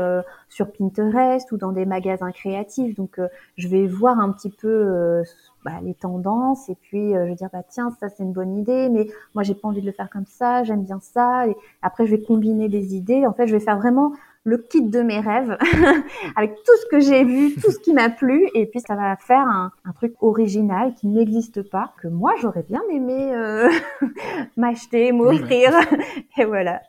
[0.47, 3.19] sur Pinterest ou dans des magasins créatifs, donc
[3.57, 5.23] je vais voir un petit peu
[5.63, 8.57] bah, les tendances et puis euh, je vais dire bah tiens ça c'est une bonne
[8.57, 11.55] idée mais moi j'ai pas envie de le faire comme ça j'aime bien ça et
[11.81, 14.13] après je vais combiner des idées en fait je vais faire vraiment
[14.45, 15.57] le kit de mes rêves
[16.35, 19.15] avec tout ce que j'ai vu tout ce qui m'a plu et puis ça va
[19.15, 23.69] faire un, un truc original qui n'existe pas que moi j'aurais bien aimé euh,
[24.57, 25.71] m'acheter m'offrir
[26.37, 26.81] et voilà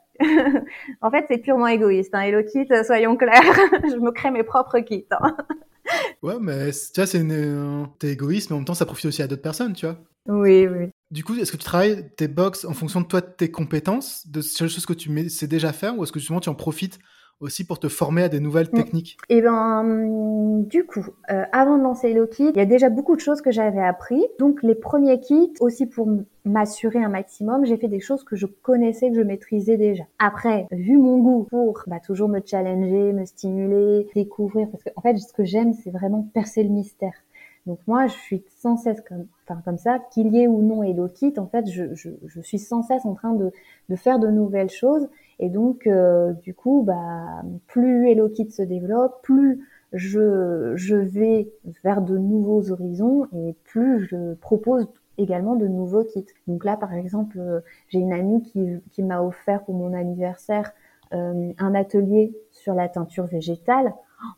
[1.01, 2.15] en fait, c'est purement égoïste.
[2.15, 2.23] Hein.
[2.23, 3.43] Hello Kit, soyons clairs.
[3.91, 5.07] je me crée mes propres kits.
[5.11, 5.37] Hein.
[6.23, 7.87] Ouais, mais tu vois, c'est une...
[7.99, 9.99] t'es égoïste, mais en même temps, ça profite aussi à d'autres personnes, tu vois.
[10.27, 10.89] Oui, oui.
[11.11, 14.27] Du coup, est-ce que tu travailles tes box en fonction de toi, de tes compétences,
[14.27, 16.99] de choses que tu sais déjà faire, ou est-ce que justement tu en profites
[17.41, 18.77] aussi pour te former à des nouvelles mm.
[18.77, 22.67] techniques Et eh ben, du coup, euh, avant de lancer le kit, il y a
[22.67, 24.25] déjà beaucoup de choses que j'avais appris.
[24.39, 26.09] Donc, les premiers kits, aussi pour
[26.45, 30.05] m'assurer un maximum, j'ai fait des choses que je connaissais, que je maîtrisais déjà.
[30.19, 35.01] Après, vu mon goût pour bah, toujours me challenger, me stimuler, découvrir, parce que en
[35.01, 37.15] fait, ce que j'aime, c'est vraiment percer le mystère.
[37.67, 40.83] Donc moi, je suis sans cesse comme, enfin, comme ça, qu'il y ait ou non
[40.83, 43.53] Hello Kit, en fait, je, je, je, suis sans cesse en train de,
[43.89, 45.09] de faire de nouvelles choses.
[45.39, 51.49] Et donc, euh, du coup, bah, plus Hello Kit se développe, plus je, vais
[51.83, 54.87] vers de nouveaux horizons et plus je propose
[55.19, 56.27] également de nouveaux kits.
[56.49, 60.73] Donc là, par exemple, euh, j'ai une amie qui, qui m'a offert pour mon anniversaire
[61.13, 63.95] euh, un atelier sur la teinture végétale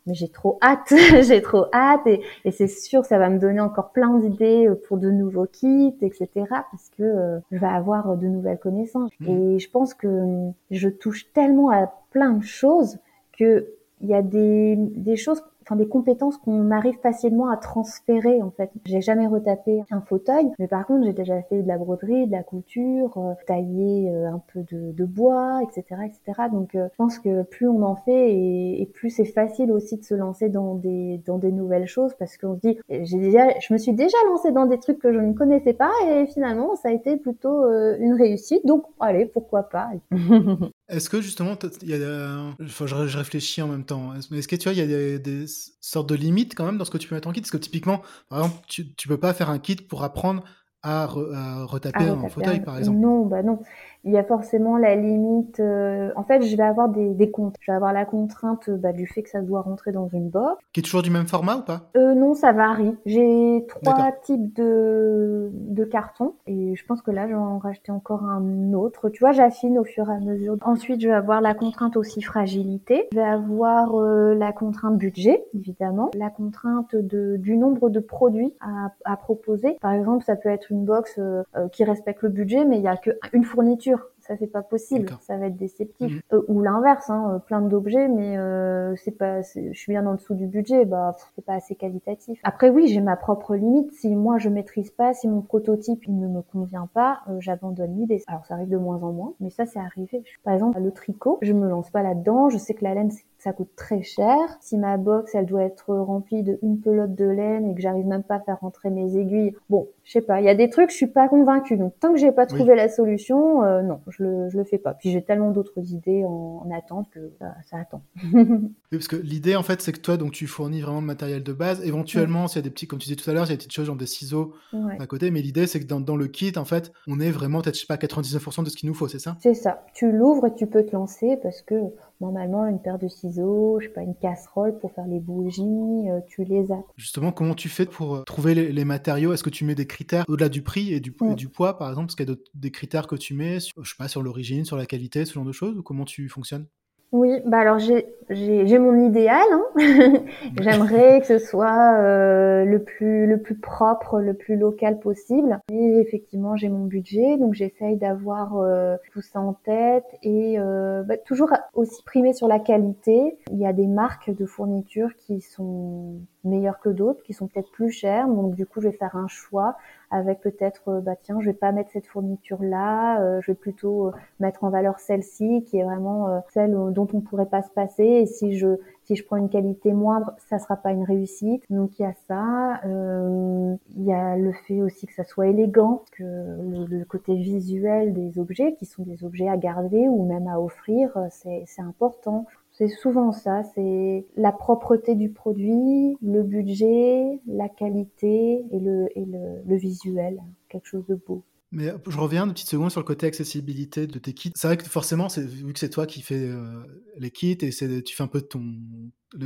[0.06, 3.60] mais j'ai trop hâte, j'ai trop hâte et, et c'est sûr ça va me donner
[3.60, 6.28] encore plein d'idées euh, pour de nouveaux kits, etc.
[6.48, 9.10] Parce que euh, je vais avoir de nouvelles connaissances.
[9.20, 9.28] Mmh.
[9.28, 12.98] Et je pense que je touche tellement à plein de choses
[13.38, 13.66] que
[14.00, 18.50] il y a des, des choses enfin des compétences qu'on arrive facilement à transférer en
[18.50, 18.70] fait.
[18.84, 22.32] J'ai jamais retapé un fauteuil, mais par contre j'ai déjà fait de la broderie, de
[22.32, 26.48] la couture, euh, tailler euh, un peu de, de, bois, etc., etc.
[26.52, 29.96] Donc euh, je pense que plus on en fait et, et plus c'est facile aussi
[29.96, 33.48] de se lancer dans des dans des nouvelles choses parce qu'on se dit j'ai déjà
[33.60, 36.76] je me suis déjà lancée dans des trucs que je ne connaissais pas et finalement
[36.76, 38.64] ça a été plutôt une réussite.
[38.66, 39.90] Donc allez pourquoi pas.
[40.88, 44.54] Est-ce que justement, il y a, enfin, je, réfléchis en même temps, mais est-ce que
[44.54, 45.46] tu vois, il y a des, des,
[45.80, 47.56] sortes de limites quand même dans ce que tu peux mettre en kit Parce que
[47.56, 50.44] typiquement, par exemple, tu, tu peux pas faire un kit pour apprendre
[50.82, 52.98] à, retaper un fauteuil, par exemple.
[52.98, 53.60] Non, bah non
[54.06, 55.60] il y a forcément la limite.
[55.60, 57.56] Euh, en fait, je vais avoir des, des comptes.
[57.60, 60.62] Je vais avoir la contrainte bah, du fait que ça doit rentrer dans une box.
[60.72, 61.90] Qui est toujours du même format ou pas?
[61.96, 62.96] Euh, Non, ça varie.
[63.04, 68.72] J'ai trois types de, de cartons et je pense que là, j'en racheter encore un
[68.72, 69.08] autre.
[69.08, 70.56] Tu vois, j'affine au fur et à mesure.
[70.62, 73.08] Ensuite, je vais avoir la contrainte aussi fragilité.
[73.12, 76.10] Je vais avoir euh, la contrainte budget, évidemment.
[76.14, 79.76] La contrainte de, du nombre de produits à, à proposer.
[79.80, 82.82] Par exemple, ça peut être une box euh, euh, qui respecte le budget, mais il
[82.82, 83.95] y a qu'une fourniture
[84.26, 86.12] ça c'est pas possible, ça va être déceptif.
[86.12, 86.20] Mhm.
[86.32, 90.14] Euh, ou l'inverse, hein, euh, plein d'objets, mais euh, c'est pas, je suis bien en
[90.14, 92.40] dessous du budget, bah c'est pas assez qualitatif.
[92.42, 93.92] Après oui, j'ai ma propre limite.
[93.92, 98.22] Si moi je maîtrise pas, si mon prototype il ne me convient pas, j'abandonne l'idée.
[98.26, 100.24] Alors ça arrive de moins en moins, mais ça c'est arrivé.
[100.42, 102.48] Par exemple le tricot, je me lance pas là-dedans.
[102.50, 103.10] Je sais que la laine
[103.46, 104.36] ça coûte très cher.
[104.60, 108.04] Si ma box, elle doit être remplie de une pelote de laine et que j'arrive
[108.04, 110.40] même pas à faire rentrer mes aiguilles, bon, je sais pas.
[110.40, 111.76] Il y a des trucs, je suis pas convaincue.
[111.76, 114.78] Donc tant que j'ai pas trouvé la solution, euh, non, je le, je le fais
[114.78, 114.94] pas.
[114.94, 117.30] Puis j'ai tellement d'autres idées en, attente que
[117.70, 118.02] ça, attend.
[118.34, 121.44] oui, parce que l'idée en fait, c'est que toi, donc tu fournis vraiment le matériel
[121.44, 121.86] de base.
[121.86, 123.54] Éventuellement, s'il y a des petits, comme tu disais tout à l'heure, il y a
[123.54, 124.54] des petites choses genre des ciseaux
[124.98, 125.30] à côté.
[125.30, 127.82] Mais l'idée, c'est que dans, dans, le kit, en fait, on est vraiment peut-être, je
[127.82, 129.36] sais pas, 99% de ce qu'il nous faut, c'est ça?
[129.40, 129.84] C'est ça.
[129.94, 131.76] Tu l'ouvres et tu peux te lancer parce que
[132.20, 136.20] normalement une paire de ciseaux, je sais pas, une casserole pour faire les bougies, euh,
[136.26, 136.82] tu les as.
[136.96, 139.32] Justement, comment tu fais pour euh, trouver les, matériaux?
[139.32, 142.10] Est-ce que tu mets des critères au-delà du prix et du, du poids, par exemple?
[142.10, 144.64] Est-ce qu'il y a des critères que tu mets, sur, je sais pas, sur l'origine,
[144.64, 146.66] sur la qualité, ce genre de choses, ou comment tu fonctionnes?
[147.12, 149.46] Oui, bah alors j'ai mon idéal.
[149.52, 149.64] Hein.
[150.60, 155.60] J'aimerais que ce soit euh, le plus le plus propre, le plus local possible.
[155.70, 161.04] Et effectivement, j'ai mon budget, donc j'essaye d'avoir euh, tout ça en tête et euh,
[161.04, 163.38] bah, toujours aussi primé sur la qualité.
[163.52, 167.70] Il y a des marques de fourniture qui sont meilleures que d'autres, qui sont peut-être
[167.70, 168.28] plus chères.
[168.28, 169.76] Donc du coup, je vais faire un choix
[170.10, 173.56] avec peut-être, euh, bah tiens, je vais pas mettre cette fourniture là, euh, je vais
[173.56, 177.70] plutôt euh, mettre en valeur celle-ci, qui est vraiment celle dont on pourrait pas se
[177.70, 178.04] passer.
[178.04, 181.64] Et si je si je prends une qualité moindre, ça sera pas une réussite.
[181.70, 182.80] Donc il y a ça.
[182.84, 188.12] Il y a le fait aussi que ça soit élégant, que le, le, côté visuel
[188.12, 192.46] des objets, qui sont des objets à garder ou même à offrir, c'est important.
[192.78, 199.24] C'est souvent ça, c'est la propreté du produit, le budget, la qualité et le, et
[199.24, 201.42] le, visuel, quelque chose de beau.
[201.72, 204.52] Mais je reviens une petite seconde sur le côté accessibilité de tes kits.
[204.54, 206.82] C'est vrai que forcément, vu que c'est toi qui fais euh,
[207.16, 208.62] les kits et tu fais un peu ton,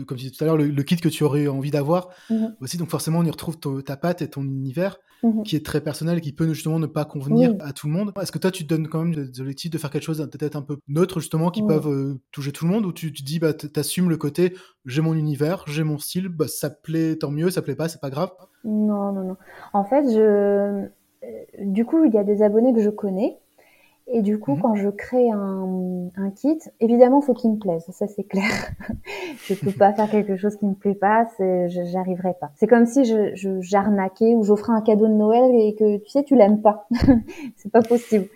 [0.07, 2.55] comme je disais tout à l'heure, le, kit que tu aurais envie d'avoir mhm.
[2.61, 2.77] aussi.
[2.77, 5.43] Donc forcément, on y retrouve ta patte et ton univers mhm.
[5.43, 8.13] qui est très personnel et qui peut justement ne pas convenir à tout le monde.
[8.21, 10.57] Est-ce que toi, tu te donnes quand même des objectifs de faire quelque chose peut-être
[10.57, 12.87] un peu neutre justement qui peuvent euh, toucher tout le monde?
[12.87, 14.55] Ou tu, te dis, bah, t'assumes le côté,
[14.87, 18.01] j'ai mon univers, j'ai mon style, bah, ça plaît, tant mieux, ça plaît pas, c'est
[18.01, 18.31] pas grave?
[18.65, 19.37] Non, non, non.
[19.73, 20.89] En fait, je, euh,
[21.59, 23.39] du coup, il y a des abonnés que je connais
[24.07, 24.61] Et du coup, Mhm.
[24.63, 28.51] quand je crée un, un kit, évidemment, faut qu'il me plaise, ça c'est clair.
[29.47, 32.51] je peux pas faire quelque chose qui me plaît pas, j'arriverai pas.
[32.57, 36.09] C'est comme si je, je j'arnaquais ou j'offrais un cadeau de Noël et que tu
[36.11, 36.89] sais, tu l'aimes pas.
[37.57, 38.27] c'est pas possible.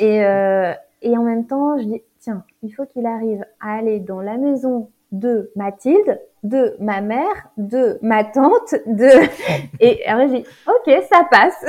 [0.00, 0.72] Et, euh,
[1.02, 4.36] et en même temps, je dis, tiens, il faut qu'il arrive à aller dans la
[4.38, 9.08] maison de Mathilde, de ma mère, de ma tante, de...
[9.80, 11.64] Et après, je dis, ok, ça passe.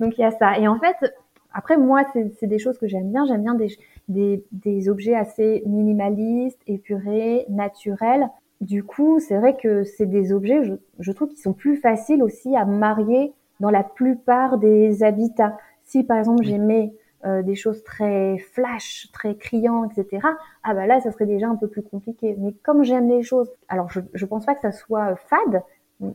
[0.00, 0.58] Donc, il y a ça.
[0.58, 1.14] Et en fait,
[1.54, 2.02] après, moi,
[2.38, 3.24] c'est des choses que j'aime bien.
[3.26, 3.68] J'aime bien des,
[4.08, 8.28] des, des objets assez minimalistes, épurés, naturels.
[8.60, 12.22] Du coup, c'est vrai que c'est des objets, je, je trouve, qui sont plus faciles
[12.22, 15.56] aussi à marier dans la plupart des habitats.
[15.84, 16.94] Si, par exemple, j'aimais
[17.24, 20.26] euh, des choses très flash, très criants, etc.
[20.64, 22.36] Ah bah là, ça serait déjà un peu plus compliqué.
[22.38, 25.62] Mais comme j'aime les choses, alors je, je pense pas que ça soit fade.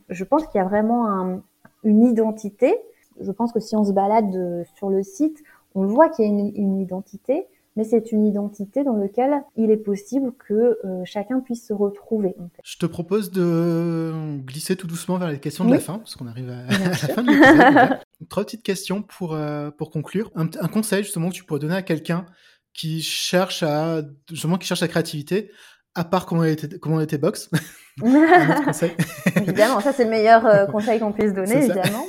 [0.10, 1.42] Je pense qu'il y a vraiment un-
[1.84, 2.76] une identité.
[3.22, 5.44] Je pense que si on se balade euh, sur le site,
[5.76, 9.70] on voit qu'il y a une, une identité, mais c'est une identité dans laquelle il
[9.70, 12.36] est possible que euh, chacun puisse se retrouver.
[12.40, 12.62] en fait.
[12.64, 15.76] Je te propose de glisser tout doucement vers les questions de Oui.
[15.78, 18.00] la fin, parce qu'on arrive à, la fin de l'épisode.
[18.30, 20.32] Trois petites questions pour, euh, pour conclure.
[20.36, 22.26] Un, un conseil justement que tu pourrais donner à quelqu'un
[22.74, 25.52] qui cherche à justement qui cherche la créativité,
[25.94, 27.50] à part comment était comment était box.
[28.04, 28.92] un autre conseil.
[29.36, 32.06] évidemment, ça c'est le meilleur euh, conseil qu'on puisse donner, évidemment.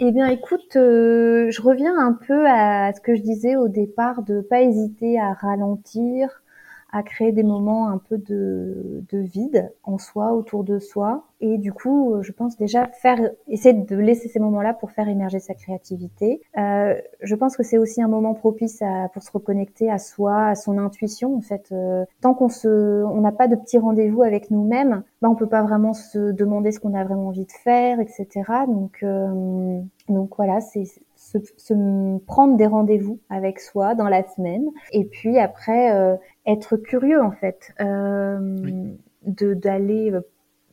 [0.00, 4.22] Eh bien, écoute, euh, je reviens un peu à ce que je disais au départ
[4.22, 6.42] de pas hésiter à ralentir,
[6.92, 11.24] à créer des moments un peu de, de vide en soi, autour de soi.
[11.40, 13.18] Et du coup, euh, je pense déjà faire,
[13.48, 16.42] essayer de laisser ces moments-là pour faire émerger sa créativité.
[16.58, 20.48] Euh, je pense que c'est aussi un moment propice à, pour se reconnecter à soi,
[20.48, 21.34] à son intuition.
[21.34, 22.68] En fait, euh, tant qu'on se,
[23.04, 26.72] on n'a pas de petits rendez-vous avec nous-mêmes, bah, on peut pas vraiment se demander
[26.72, 28.26] ce qu'on a vraiment envie de faire, etc.
[28.66, 30.84] Donc, euh, donc voilà, c'est
[31.16, 36.16] se, se prendre des rendez-vous avec soi dans la semaine, et puis après euh,
[36.50, 38.98] être curieux en fait, euh, Oui.
[39.26, 40.20] de d'aller euh,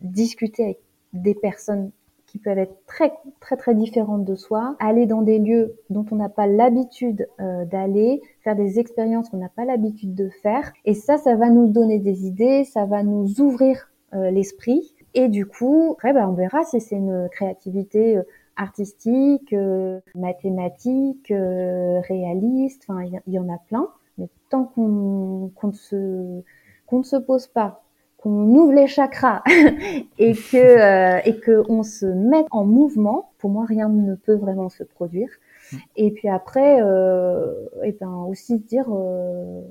[0.02, 0.80] discuter avec
[1.14, 1.92] des personnes
[2.26, 6.18] qui peuvent être très très très différentes de soi, aller dans des lieux dont on
[6.18, 10.94] n'a pas l'habitude euh, d'aller, faire des expériences qu'on n'a pas l'habitude de faire, et
[10.94, 15.46] ça, ça va nous donner des idées, ça va nous ouvrir euh, l'esprit, et du
[15.46, 18.24] coup, après, bah, on verra si c'est une créativité euh,
[18.58, 23.88] artistique, euh, mathématique, euh, réaliste, enfin il y, il y en a plein,
[24.18, 26.42] mais tant qu'on qu'on ne se
[26.86, 27.84] qu'on ne se pose pas
[28.18, 29.44] qu'on ouvre les chakras
[30.18, 34.36] et que euh, et que on se mette en mouvement, pour moi rien ne peut
[34.36, 35.30] vraiment se produire.
[35.98, 37.54] Et puis après, euh,
[37.84, 39.62] et ben aussi dire euh,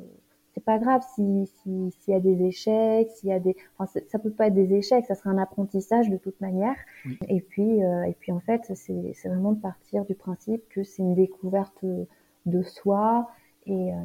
[0.54, 3.90] c'est pas grave si si- s'il y a des échecs, s'il y a des, enfin
[4.08, 6.76] ça peut pas être des échecs, ça sera un apprentissage de toute manière.
[7.04, 7.18] Oui.
[7.28, 10.82] Et puis euh, et puis en fait c'est c'est vraiment de partir du principe que
[10.84, 11.84] c'est une découverte
[12.46, 13.28] de soi
[13.66, 13.96] et euh,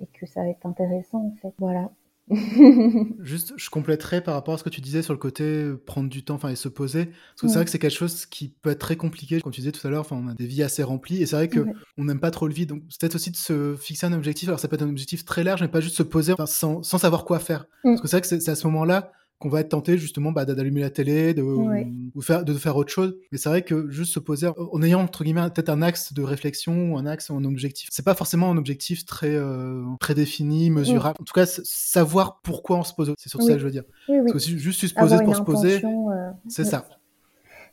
[0.00, 1.54] et que ça va être intéressant en fait.
[1.58, 1.90] Voilà.
[3.20, 6.08] Juste, je compléterai par rapport à ce que tu disais sur le côté euh, prendre
[6.10, 7.52] du temps, enfin et se poser, parce que Ouais.
[7.52, 9.40] c'est vrai que c'est quelque chose qui peut être très compliqué.
[9.40, 11.36] Comme tu disais tout à l'heure, enfin on a des vies assez remplies et c'est
[11.36, 11.72] vrai que Ouais.
[11.96, 14.48] on n'aime pas trop le vide, donc c'est peut-être aussi de se fixer un objectif.
[14.48, 16.98] Alors ça peut être un objectif très large, mais pas juste se poser sans, sans
[16.98, 17.64] savoir quoi faire.
[17.84, 17.90] Mm.
[17.92, 20.32] Parce que c'est vrai que c'est c'est à ce moment-là qu'on va être tenté justement
[20.32, 21.86] bah, d'allumer la télé, de, Ouais.
[22.14, 23.16] ou faire, de faire autre chose.
[23.30, 26.22] Mais c'est vrai que juste se poser en ayant entre guillemets peut-être un axe de
[26.22, 27.88] réflexion ou un axe un objectif.
[27.92, 31.16] C'est pas forcément un objectif très euh, prédéfini, mesurable.
[31.20, 33.12] En tout cas, savoir pourquoi on se pose.
[33.16, 33.44] C'est Oui.
[33.46, 33.84] ça que je veux dire.
[34.08, 34.16] Oui.
[34.32, 36.88] Parce que juste se poser Avoir pour se poser, euh, c'est ça.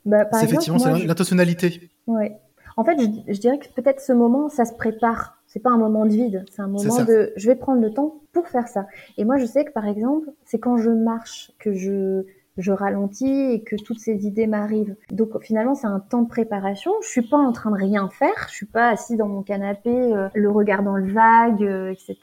[0.05, 1.89] Bah, C'est effectivement je- l'intentionnalité.
[2.05, 2.38] Ouais.
[2.78, 5.34] En fait, je, je dirais que peut-être ce moment, ça se prépare.
[5.56, 6.43] C'est pas un moment de vide.
[6.51, 8.88] C'est un moment de, je vais prendre le temps pour faire ça.
[9.18, 12.26] Et moi, je sais que par exemple, c'est quand je marche que je,
[12.58, 14.95] je ralentis et que toutes ces idées m'arrivent.
[15.12, 16.91] Donc finalement, c'est un temps de préparation.
[17.03, 18.45] Je suis pas en train de rien faire.
[18.49, 22.18] Je suis pas assis dans mon canapé, euh, le regard dans le vague, euh, etc.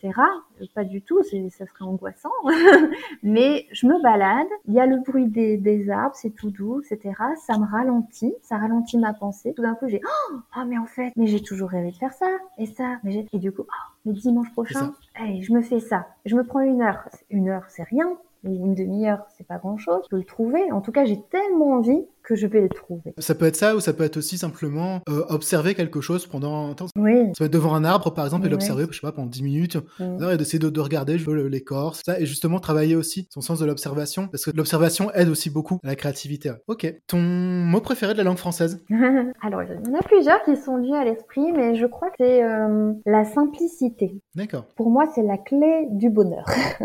[0.61, 1.23] Euh, Pas du tout.
[1.31, 2.31] C'est, ça serait angoissant.
[3.23, 4.47] Mais je me balade.
[4.67, 7.15] Il y a le bruit des, des arbres, c'est tout doux, etc.
[7.47, 8.35] Ça me ralentit.
[8.43, 9.53] Ça ralentit ma pensée.
[9.55, 12.27] Tout d'un coup, j'ai oh mais en fait, mais j'ai toujours rêvé de faire ça
[12.59, 12.97] et ça.
[13.05, 13.73] Mais j'ai- et du coup, oh,
[14.07, 16.07] mais dimanche prochain, allez, je me fais ça.
[16.25, 17.09] Je me prends une heure.
[17.31, 18.09] Une heure, c'est rien.
[18.45, 20.01] Ou une demi-heure, c'est pas grand-chose.
[20.05, 20.71] Je peux le trouver.
[20.73, 23.15] En tout cas, j'ai tellement envie que je vais le trouver.
[23.19, 26.71] Ça peut être ça ou ça peut être aussi simplement euh, observer quelque chose pendant
[26.71, 26.87] un temps.
[26.97, 27.27] Oui.
[27.29, 29.43] Ça peut être devant un arbre par exemple et l'observer, je sais pas, pendant 10
[29.43, 33.41] minutes, et d'essayer de, de regarder je veux, l'écorce, ça, et justement travailler aussi son
[33.41, 36.53] sens de l'observation, parce que l'observation aide aussi beaucoup à la créativité.
[36.69, 36.93] Ok.
[37.07, 38.85] Ton mot préféré de la langue française?
[39.43, 42.17] Alors, il y en a plusieurs qui sont venus à l'esprit, mais je crois que
[42.19, 44.21] c'est euh, la simplicité.
[44.35, 44.67] D'accord.
[44.77, 46.45] Pour moi, c'est la clé du bonheur.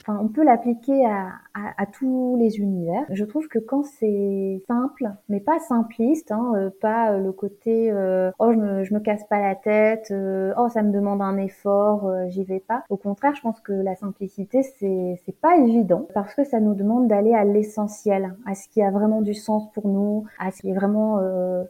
[0.00, 3.04] enfin, on peut l'appliquer à, à, à, tous les univers.
[3.10, 7.90] Je trouve que quand c'est simple, mais pas simpliste, hein, euh, pas euh, le côté
[7.90, 11.36] euh, oh je me, je me casse pas la tête, oh ça me demande un
[11.38, 12.84] effort, j'y vais pas.
[12.90, 16.74] Au contraire, je pense que la simplicité c'est c'est pas évident parce que ça nous
[16.74, 20.62] demande d'aller à l'essentiel, à ce qui a vraiment du sens pour nous, à ce
[20.62, 21.20] qui est vraiment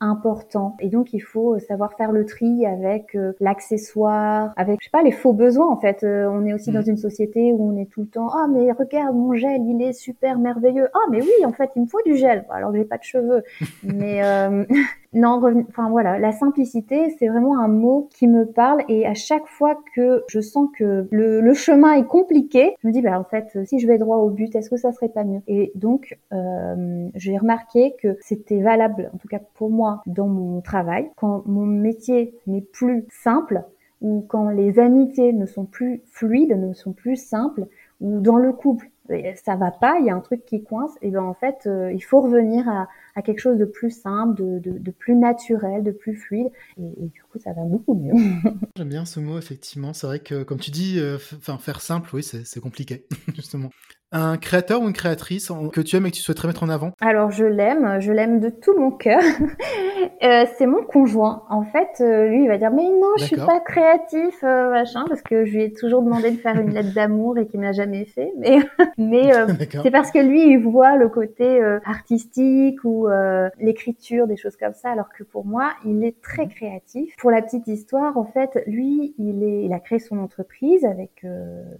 [0.01, 0.77] important.
[0.81, 5.12] Et donc il faut savoir faire le tri avec l'accessoire, avec je sais pas les
[5.12, 6.05] faux besoins en fait.
[6.05, 6.91] on est aussi dans mmh.
[6.91, 9.93] une société où on est tout le temps ah mais regarde mon gel il est
[9.93, 12.45] super merveilleux ah mais oui en fait il me faut du gel.
[12.51, 13.43] Alors que j'ai pas de cheveux.
[13.83, 14.65] Mais euh,
[15.13, 18.83] non enfin voilà la simplicité c'est vraiment un mot qui me parle.
[18.89, 23.03] Et à chaque fois que je sens que le, chemin est compliqué je me dis
[23.03, 25.41] bah en fait si je vais droit au but est-ce que ça serait pas mieux?
[25.47, 30.61] Et donc euh, j'ai remarqué que c'était valable en tout cas pour moi dans mon
[30.61, 31.11] travail.
[31.17, 33.65] Quand mon métier n'est plus simple
[34.01, 37.67] ou quand les amitiés ne sont plus fluides, ne sont plus simples,
[38.01, 38.91] ou dans le couple,
[39.43, 41.93] ça va pas, il y a un truc qui coince, et ben en fait, euh,
[41.93, 45.83] il faut revenir à, à, quelque chose de plus simple, de, de, de plus naturel,
[45.83, 46.49] de plus fluide,
[46.79, 48.15] et, et, du coup, ça va beaucoup mieux.
[48.77, 49.93] J'aime bien ce mot, effectivement.
[49.93, 53.71] C'est vrai que, comme tu dis, euh, enfin faire simple, oui, c'est compliqué, justement
[54.13, 56.93] un créateur ou une créatrice que tu aimes et que tu souhaiterais mettre en avant?
[57.01, 59.21] Alors je l'aime, je l'aime de tout mon cœur.
[60.23, 61.43] euh, c'est mon conjoint.
[61.51, 65.05] En fait, euh, lui il va dire mais non, je suis pas créatif, euh, machin,
[65.09, 67.73] parce que je lui ai toujours demandé de faire une lettre d'amour et qu'il m'a
[67.73, 68.33] jamais fait.
[68.39, 68.59] Mais
[68.99, 69.33] mais
[69.83, 73.09] c'est parce que lui il voit le côté artistique ou
[73.59, 77.15] l'écriture, des choses comme ça, alors que pour moi il est très créatif.
[77.19, 81.27] Pour la petite histoire, en fait, lui il est, il a créé son entreprise avec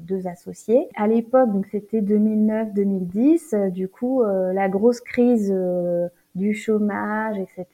[0.01, 0.89] deux associés.
[0.97, 6.55] À l'époque, donc c'était de 2009-2010, euh, du coup, euh, la grosse crise euh, du
[6.55, 7.67] chômage, etc.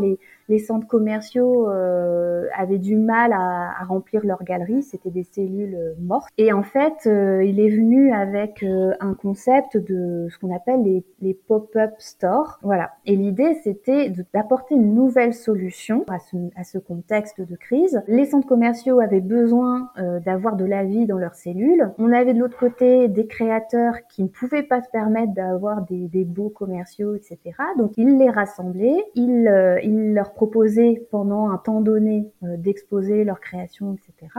[0.00, 0.18] Les,
[0.48, 5.74] les centres commerciaux euh, avaient du mal à, à remplir leurs galeries, c'était des cellules
[5.74, 6.28] euh, mortes.
[6.38, 10.82] Et en fait, euh, il est venu avec euh, un concept de ce qu'on appelle
[10.82, 12.58] les, les pop-up stores.
[12.62, 12.90] Voilà.
[13.06, 18.02] Et l'idée, c'était d'apporter une nouvelle solution à ce, à ce, contexte de crise.
[18.08, 19.90] Les centres commerciaux avaient besoin
[20.26, 21.90] d'avoir de la vie dans leurs cellules.
[21.98, 26.08] On avait de l'autre côté des créateurs qui ne pouvaient pas se permettre d'avoir des,
[26.08, 27.38] des beaux commerciaux, etc.
[27.78, 33.40] Donc, il les rassemblait, il, il leur proposer pendant un temps donné euh, d'exposer leur
[33.40, 34.32] création, etc.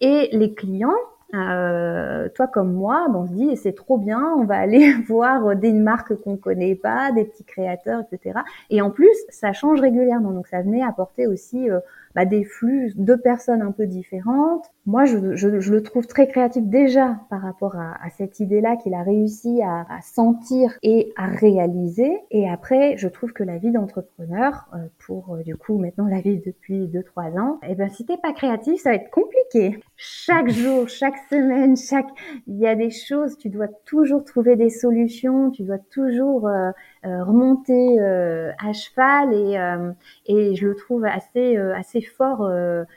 [0.00, 0.94] Et les clients,
[1.34, 5.56] euh, toi comme moi, ben, on se dit c'est trop bien, on va aller voir
[5.56, 8.40] des marques qu'on connaît pas, des petits créateurs, etc.
[8.70, 11.80] Et en plus, ça change régulièrement, donc ça venait apporter aussi euh,
[12.16, 14.64] bah, des flux de personnes un peu différentes.
[14.86, 18.76] Moi, je, je, je le trouve très créatif déjà par rapport à, à cette idée-là
[18.76, 22.10] qu'il a réussi à, à, sentir et à réaliser.
[22.30, 26.22] Et après, je trouve que la vie d'entrepreneur, euh, pour euh, du coup maintenant la
[26.22, 29.78] vie depuis 2-3 ans, eh ben si t'es pas créatif, ça va être compliqué.
[29.96, 32.08] Chaque jour, chaque semaine, chaque,
[32.46, 36.70] il y a des choses, tu dois toujours trouver des solutions, tu dois toujours euh,
[37.06, 39.92] euh, remonter euh, à cheval et, euh,
[40.26, 42.50] et je le trouve assez, assez fort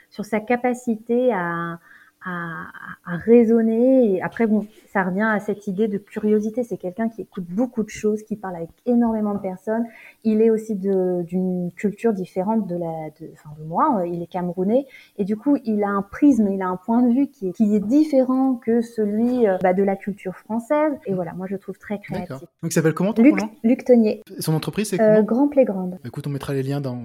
[0.09, 1.79] sur sa capacité à,
[2.25, 2.67] à,
[3.05, 4.15] à, raisonner.
[4.15, 6.63] Et après, bon, ça revient à cette idée de curiosité.
[6.63, 9.85] C'est quelqu'un qui écoute beaucoup de choses, qui parle avec énormément de personnes.
[10.23, 14.03] Il est aussi d'une culture différente de la, de, enfin de moi.
[14.05, 14.85] Il est camerounais
[15.17, 17.51] et du coup, il a un prisme, il a un point de vue qui est,
[17.53, 20.93] qui est différent que celui euh, bah, de la culture française.
[21.05, 22.29] Et voilà, moi, je trouve très créatif.
[22.29, 24.21] Donc, il s'appelle comment ton Luc, Luc Tonier.
[24.39, 25.39] Son entreprise, c'est euh, comment?
[25.39, 25.99] Grand Playground.
[26.03, 26.99] Écoute, on mettra les liens dans,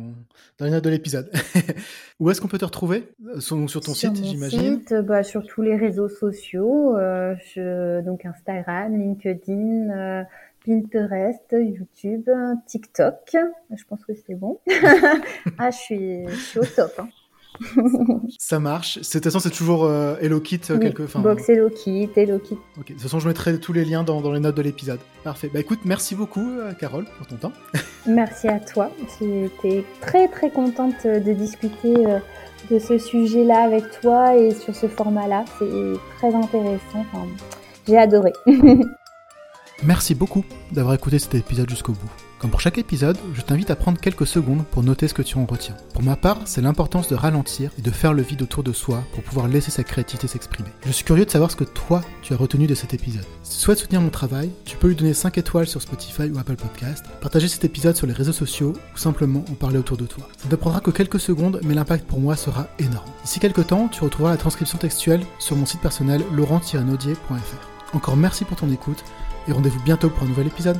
[0.58, 1.30] dans les notes de l'épisode.
[2.20, 3.08] Où est-ce qu'on peut te retrouver?
[3.38, 6.96] Sur, sur ton sur site, j'imagine bah, Sur tous les réseaux sociaux.
[6.96, 10.24] Euh, je, donc Instagram, LinkedIn, euh,
[10.64, 12.28] Pinterest, YouTube,
[12.66, 13.36] TikTok.
[13.76, 14.60] Je pense que c'est bon.
[15.58, 16.92] ah, je suis, je suis au top.
[16.98, 17.08] Hein.
[18.38, 18.98] Ça marche.
[18.98, 20.16] De toute façon, c'est toujours euh.
[20.20, 20.40] Oui,
[20.80, 21.04] quelque...
[21.04, 22.58] enfin, Box HelloKit, HelloKit.
[22.78, 24.98] Ok, de toute façon, je mettrai tous les liens dans, dans les notes de l'épisode.
[25.22, 25.50] Parfait.
[25.52, 27.52] Bah écoute, merci beaucoup, euh, Carole, pour ton temps.
[28.06, 28.90] merci à toi.
[29.20, 32.18] J'étais très très contente de discuter euh,
[32.70, 35.44] de ce sujet-là avec toi et sur ce format-là.
[35.58, 37.04] C'est très intéressant.
[37.12, 37.26] Enfin,
[37.86, 38.32] J'ai adoré.
[39.82, 42.23] Merci beaucoup d'avoir écouté cet épisode jusqu'au bout.
[42.50, 45.44] Pour chaque épisode, je t'invite à prendre quelques secondes pour noter ce que tu en
[45.44, 45.76] retiens.
[45.92, 49.02] Pour ma part, c'est l'importance de ralentir et de faire le vide autour de soi
[49.12, 50.68] pour pouvoir laisser sa créativité s'exprimer.
[50.86, 53.24] Je suis curieux de savoir ce que toi, tu as retenu de cet épisode.
[53.42, 56.38] Si tu souhaites soutenir mon travail, tu peux lui donner 5 étoiles sur Spotify ou
[56.38, 60.06] Apple Podcast, partager cet épisode sur les réseaux sociaux ou simplement en parler autour de
[60.06, 60.28] toi.
[60.38, 63.10] Ça ne prendra que quelques secondes, mais l'impact pour moi sera énorme.
[63.24, 67.96] D'ici quelques temps, tu retrouveras la transcription textuelle sur mon site personnel laurent-naudier.fr.
[67.96, 69.04] Encore merci pour ton écoute
[69.48, 70.78] et rendez-vous bientôt pour un nouvel épisode.